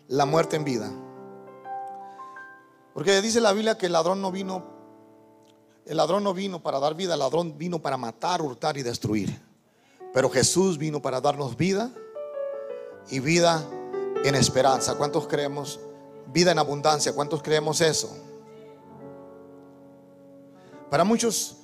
[0.08, 0.90] la muerte en vida.
[2.94, 4.64] Porque dice la Biblia que el ladrón no vino,
[5.86, 9.40] el ladrón no vino para dar vida, el ladrón vino para matar, hurtar y destruir.
[10.12, 11.90] Pero Jesús vino para darnos vida
[13.08, 13.64] y vida
[14.24, 14.96] en esperanza.
[14.96, 15.78] ¿Cuántos creemos
[16.32, 17.14] vida en abundancia?
[17.14, 18.10] ¿Cuántos creemos eso?
[20.90, 21.59] Para muchos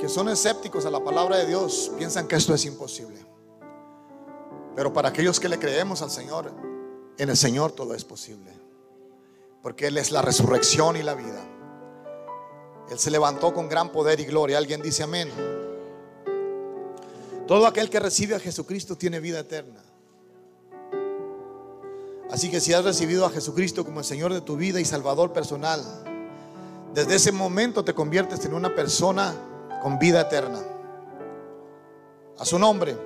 [0.00, 3.24] que son escépticos a la palabra de Dios, piensan que esto es imposible.
[4.74, 6.52] Pero para aquellos que le creemos al Señor,
[7.16, 8.52] en el Señor todo es posible.
[9.62, 11.42] Porque Él es la resurrección y la vida.
[12.90, 14.58] Él se levantó con gran poder y gloria.
[14.58, 15.30] Alguien dice amén.
[17.46, 19.82] Todo aquel que recibe a Jesucristo tiene vida eterna.
[22.30, 25.32] Así que si has recibido a Jesucristo como el Señor de tu vida y Salvador
[25.32, 25.82] personal,
[26.92, 29.34] desde ese momento te conviertes en una persona
[29.86, 30.58] con vida eterna.
[32.40, 32.98] A su nombre.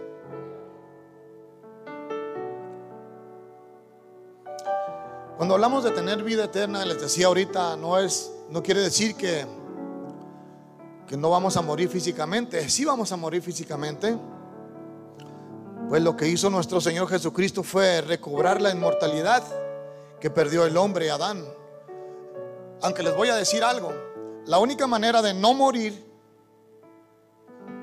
[5.37, 9.45] Cuando hablamos de tener vida eterna, les decía ahorita, no es no quiere decir que
[11.07, 14.16] que no vamos a morir físicamente, sí vamos a morir físicamente.
[15.91, 19.43] Pues lo que hizo nuestro Señor Jesucristo fue recobrar la inmortalidad
[20.18, 21.45] que perdió el hombre Adán.
[22.81, 23.93] Aunque les voy a decir algo,
[24.47, 26.09] la única manera de no morir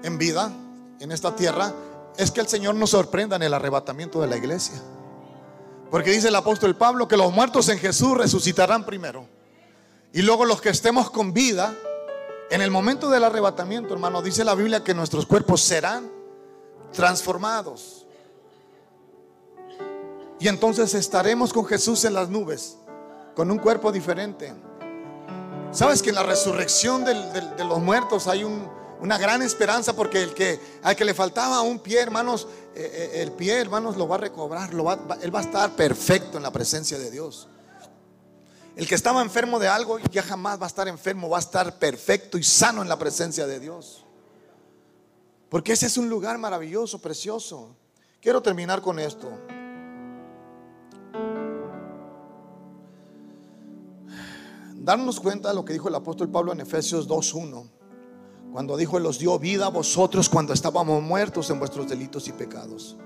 [0.03, 0.51] en vida
[0.99, 1.73] en esta tierra
[2.17, 4.81] es que el Señor nos sorprenda en el arrebatamiento de la iglesia.
[5.91, 9.27] Porque dice el apóstol Pablo que los muertos en Jesús resucitarán primero.
[10.11, 11.75] Y luego los que estemos con vida,
[12.49, 16.09] en el momento del arrebatamiento, hermano, dice la Biblia que nuestros cuerpos serán
[16.91, 18.05] transformados.
[20.39, 22.77] Y entonces estaremos con Jesús en las nubes,
[23.35, 24.53] con un cuerpo diferente.
[25.71, 28.67] ¿Sabes que en la resurrección de los muertos hay un,
[28.99, 33.21] una gran esperanza porque el que al que le faltaba un pie, hermanos, eh, eh,
[33.21, 36.51] el pie, hermanos, lo va a recobrar, va, él va a estar perfecto en la
[36.51, 37.47] presencia de Dios.
[38.75, 41.79] El que estaba enfermo de algo ya jamás va a estar enfermo, va a estar
[41.79, 44.05] perfecto y sano en la presencia de Dios.
[45.49, 47.75] Porque ese es un lugar maravilloso, precioso.
[48.21, 49.31] Quiero terminar con esto.
[54.75, 57.76] Darnos cuenta de lo que dijo el apóstol Pablo en Efesios 2.1.
[58.57, 62.97] Cuando dijo, los dio vida a vosotros cuando estábamos muertos en vuestros delitos y pecados.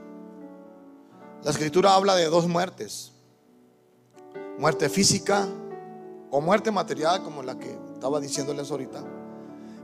[1.43, 3.11] La escritura habla de dos muertes.
[4.57, 5.45] Muerte física
[6.29, 9.03] o muerte material como la que estaba diciéndoles ahorita.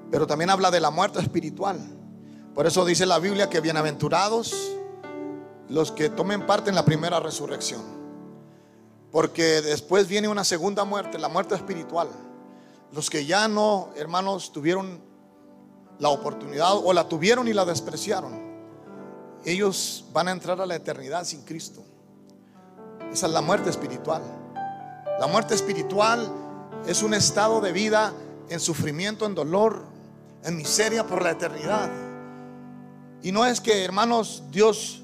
[0.09, 1.77] Pero también habla de la muerte espiritual.
[2.55, 4.71] Por eso dice la Biblia que bienaventurados
[5.67, 7.81] los que tomen parte en la primera resurrección.
[9.11, 12.07] Porque después viene una segunda muerte, la muerte espiritual.
[12.93, 15.06] Los que ya no, hermanos, tuvieron
[15.99, 18.47] la oportunidad o la tuvieron y la despreciaron,
[19.45, 21.81] ellos van a entrar a la eternidad sin Cristo.
[23.11, 24.21] Esa es la muerte espiritual.
[25.19, 26.29] La muerte espiritual
[26.85, 28.13] es un estado de vida
[28.49, 29.81] en sufrimiento, en dolor,
[30.43, 31.89] en miseria por la eternidad.
[33.23, 35.01] Y no es que, hermanos, Dios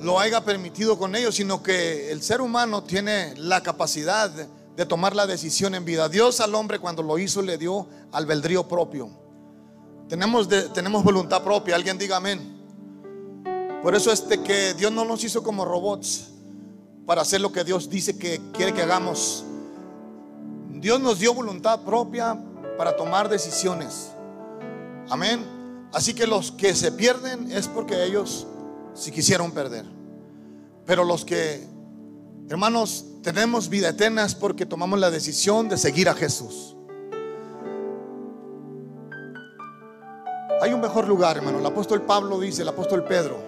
[0.00, 4.46] lo haya permitido con ellos, sino que el ser humano tiene la capacidad de
[4.80, 6.08] de tomar la decisión en vida.
[6.08, 9.10] Dios al hombre cuando lo hizo le dio albedrío propio.
[10.08, 12.40] Tenemos, tenemos voluntad propia, alguien diga amén.
[13.82, 16.28] Por eso es que Dios no nos hizo como robots
[17.04, 19.44] para hacer lo que Dios dice que quiere que hagamos.
[20.70, 22.42] Dios nos dio voluntad propia
[22.78, 24.12] para tomar decisiones.
[25.10, 25.44] Amén.
[25.92, 28.46] Así que los que se pierden es porque ellos
[28.94, 29.84] si quisieron perder.
[30.86, 31.66] Pero los que,
[32.48, 36.76] hermanos, tenemos vida eterna porque tomamos la decisión de seguir a Jesús.
[40.62, 41.58] Hay un mejor lugar, hermano.
[41.58, 43.38] El apóstol Pablo dice, el apóstol Pedro,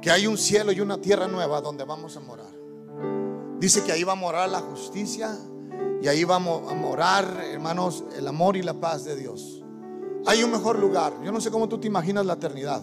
[0.00, 2.52] que hay un cielo y una tierra nueva donde vamos a morar.
[3.58, 5.36] Dice que ahí va a morar la justicia
[6.00, 9.64] y ahí va a morar, hermanos, el amor y la paz de Dios.
[10.26, 11.12] Hay un mejor lugar.
[11.24, 12.82] Yo no sé cómo tú te imaginas la eternidad.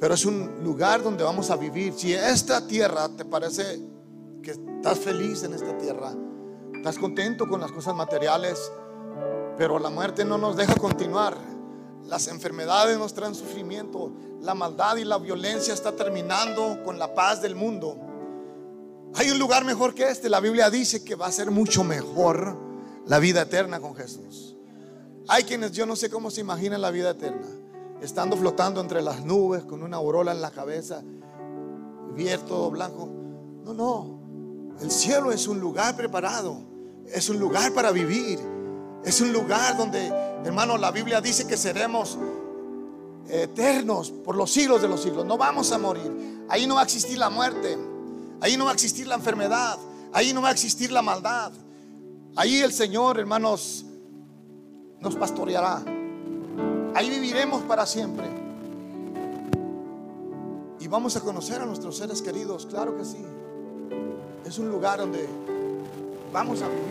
[0.00, 1.92] pero es un lugar donde vamos a vivir.
[1.96, 3.80] Si esta tierra te parece
[4.42, 6.12] que estás feliz en esta tierra,
[6.74, 8.72] estás contento con las cosas materiales,
[9.56, 11.36] pero la muerte no nos deja continuar.
[12.04, 17.42] Las enfermedades nos traen sufrimiento, la maldad y la violencia está terminando con la paz
[17.42, 17.98] del mundo.
[19.14, 20.28] Hay un lugar mejor que este.
[20.28, 22.56] La Biblia dice que va a ser mucho mejor
[23.04, 24.56] la vida eterna con Jesús.
[25.26, 27.46] Hay quienes yo no sé cómo se imaginan la vida eterna
[28.00, 31.02] estando flotando entre las nubes con una aurola en la cabeza,
[32.14, 33.08] vier todo blanco.
[33.64, 34.17] No, no.
[34.80, 36.60] El cielo es un lugar preparado,
[37.12, 38.38] es un lugar para vivir,
[39.04, 40.06] es un lugar donde,
[40.44, 42.18] hermano, la Biblia dice que seremos
[43.28, 45.24] eternos por los siglos de los siglos.
[45.26, 46.46] No vamos a morir.
[46.48, 47.76] Ahí no va a existir la muerte,
[48.40, 49.78] ahí no va a existir la enfermedad,
[50.12, 51.52] ahí no va a existir la maldad.
[52.36, 53.84] Ahí el Señor, hermanos,
[55.00, 55.82] nos pastoreará.
[56.94, 58.26] Ahí viviremos para siempre.
[60.80, 63.18] Y vamos a conocer a nuestros seres queridos, claro que sí.
[64.48, 65.28] Es un lugar donde
[66.32, 66.82] vamos a vivir.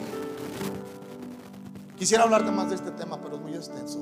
[1.98, 3.98] Quisiera hablarte más de este tema, pero es muy extenso.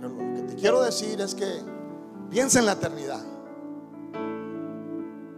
[0.00, 1.60] Pero lo que te quiero decir es que
[2.30, 3.20] piensa en la eternidad.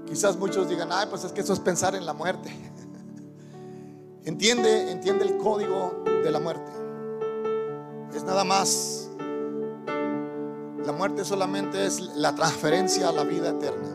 [0.06, 2.48] Quizás muchos digan, ay, pues es que eso es pensar en la muerte.
[4.24, 6.70] entiende, entiende el código de la muerte.
[8.14, 9.08] Es nada más
[10.86, 13.88] la muerte solamente es la transferencia a la vida eterna.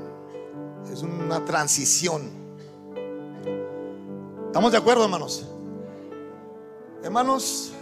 [0.91, 2.44] Es una transición.
[4.55, 5.43] ¿Estamos de acuerdo, hermanos?
[7.03, 7.73] Hermanos,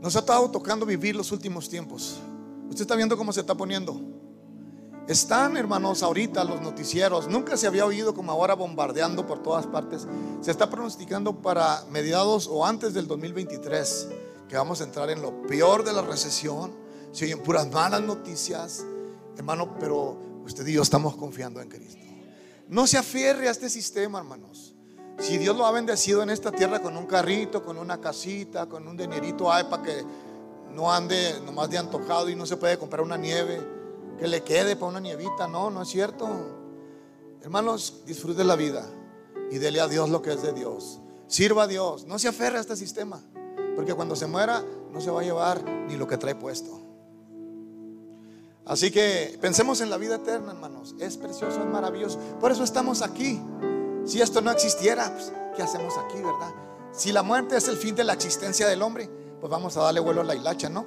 [0.00, 2.16] nos ha estado tocando vivir los últimos tiempos.
[2.68, 4.00] Usted está viendo cómo se está poniendo.
[5.06, 7.28] Están, hermanos, ahorita los noticieros.
[7.28, 10.04] Nunca se había oído como ahora bombardeando por todas partes.
[10.40, 14.08] Se está pronosticando para mediados o antes del 2023
[14.48, 16.72] que vamos a entrar en lo peor de la recesión
[17.12, 18.84] se oyen puras malas noticias,
[19.36, 22.02] hermano, pero usted y yo estamos confiando en Cristo.
[22.66, 24.73] No se aferre a este sistema, hermanos.
[25.18, 28.86] Si Dios lo ha bendecido en esta tierra con un carrito, con una casita, con
[28.86, 30.04] un dinerito ay, para que
[30.74, 33.60] no ande nomás de antojado y no se puede comprar una nieve,
[34.18, 36.28] que le quede para una nievita, no, no es cierto.
[37.42, 38.84] Hermanos, disfrute la vida
[39.50, 41.00] y dele a Dios lo que es de Dios.
[41.26, 43.20] Sirva a Dios, no se aferre a este sistema,
[43.76, 46.80] porque cuando se muera no se va a llevar ni lo que trae puesto.
[48.66, 50.94] Así que pensemos en la vida eterna, hermanos.
[50.98, 52.18] Es precioso, es maravilloso.
[52.40, 53.40] Por eso estamos aquí.
[54.04, 56.52] Si esto no existiera, pues, ¿qué hacemos aquí, verdad?
[56.92, 59.08] Si la muerte es el fin de la existencia del hombre,
[59.40, 60.86] pues vamos a darle vuelo a la hilacha, ¿no?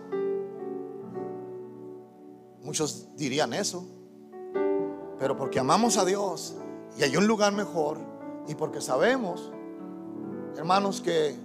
[2.62, 3.86] Muchos dirían eso.
[5.20, 6.56] Pero porque amamos a Dios
[6.98, 7.98] y hay un lugar mejor
[8.48, 9.52] y porque sabemos,
[10.56, 11.36] hermanos, que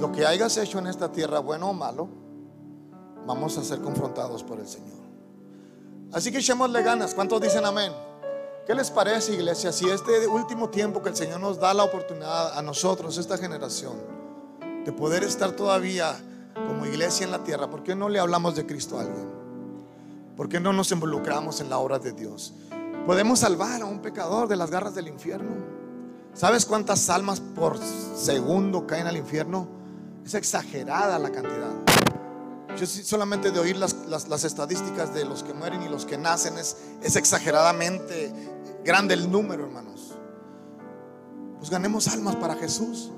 [0.00, 2.08] lo que hayas hecho en esta tierra, bueno o malo,
[3.26, 4.98] vamos a ser confrontados por el Señor.
[6.12, 7.14] Así que echémosle ganas.
[7.14, 7.92] ¿Cuántos dicen amén?
[8.66, 9.70] ¿Qué les parece, iglesia?
[9.70, 13.94] Si este último tiempo que el Señor nos da la oportunidad a nosotros, esta generación,
[14.84, 16.16] de poder estar todavía
[16.52, 19.28] como iglesia en la tierra, ¿por qué no le hablamos de Cristo a alguien?
[20.36, 22.54] ¿Por qué no nos involucramos en la obra de Dios?
[23.06, 25.52] Podemos salvar a un pecador de las garras del infierno.
[26.34, 29.68] ¿Sabes cuántas almas por segundo caen al infierno?
[30.24, 31.70] Es exagerada la cantidad.
[32.76, 36.76] Yo solamente de oír las, estadísticas de los que mueren y los que nacen es,
[37.00, 38.55] es exageradamente
[38.86, 40.14] grande el número, hermanos.
[41.58, 43.10] Pues ganemos almas para Jesús.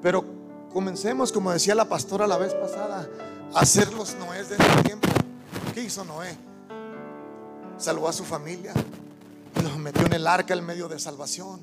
[0.00, 0.24] Pero
[0.72, 3.08] comencemos, como decía la pastora la vez pasada,
[3.52, 5.08] a hacer los Noés de este tiempo.
[5.74, 6.36] ¿Qué hizo Noé?
[7.76, 8.72] Salvó a su familia
[9.64, 11.60] los metió en el arca en medio de salvación.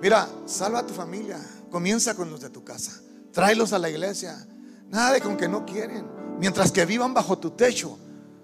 [0.00, 1.38] Mira, salva a tu familia.
[1.70, 3.00] Comienza con los de tu casa.
[3.32, 4.46] Tráelos a la iglesia.
[4.88, 6.06] Nada de con que no quieren.
[6.38, 7.98] Mientras que vivan bajo tu techo,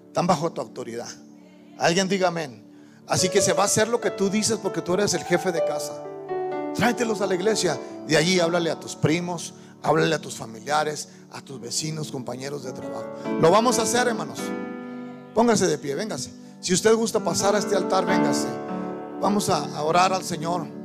[0.07, 1.09] están bajo tu autoridad.
[1.77, 2.63] Alguien diga amén.
[3.07, 5.51] Así que se va a hacer lo que tú dices porque tú eres el jefe
[5.51, 6.03] de casa.
[6.75, 7.79] Tráetelos a la iglesia.
[8.07, 12.73] De allí háblale a tus primos, háblale a tus familiares, a tus vecinos, compañeros de
[12.73, 13.07] trabajo.
[13.41, 14.39] Lo vamos a hacer, hermanos.
[15.33, 16.31] Póngase de pie, véngase.
[16.59, 18.47] Si usted gusta pasar a este altar, véngase.
[19.19, 20.82] Vamos a orar al Señor.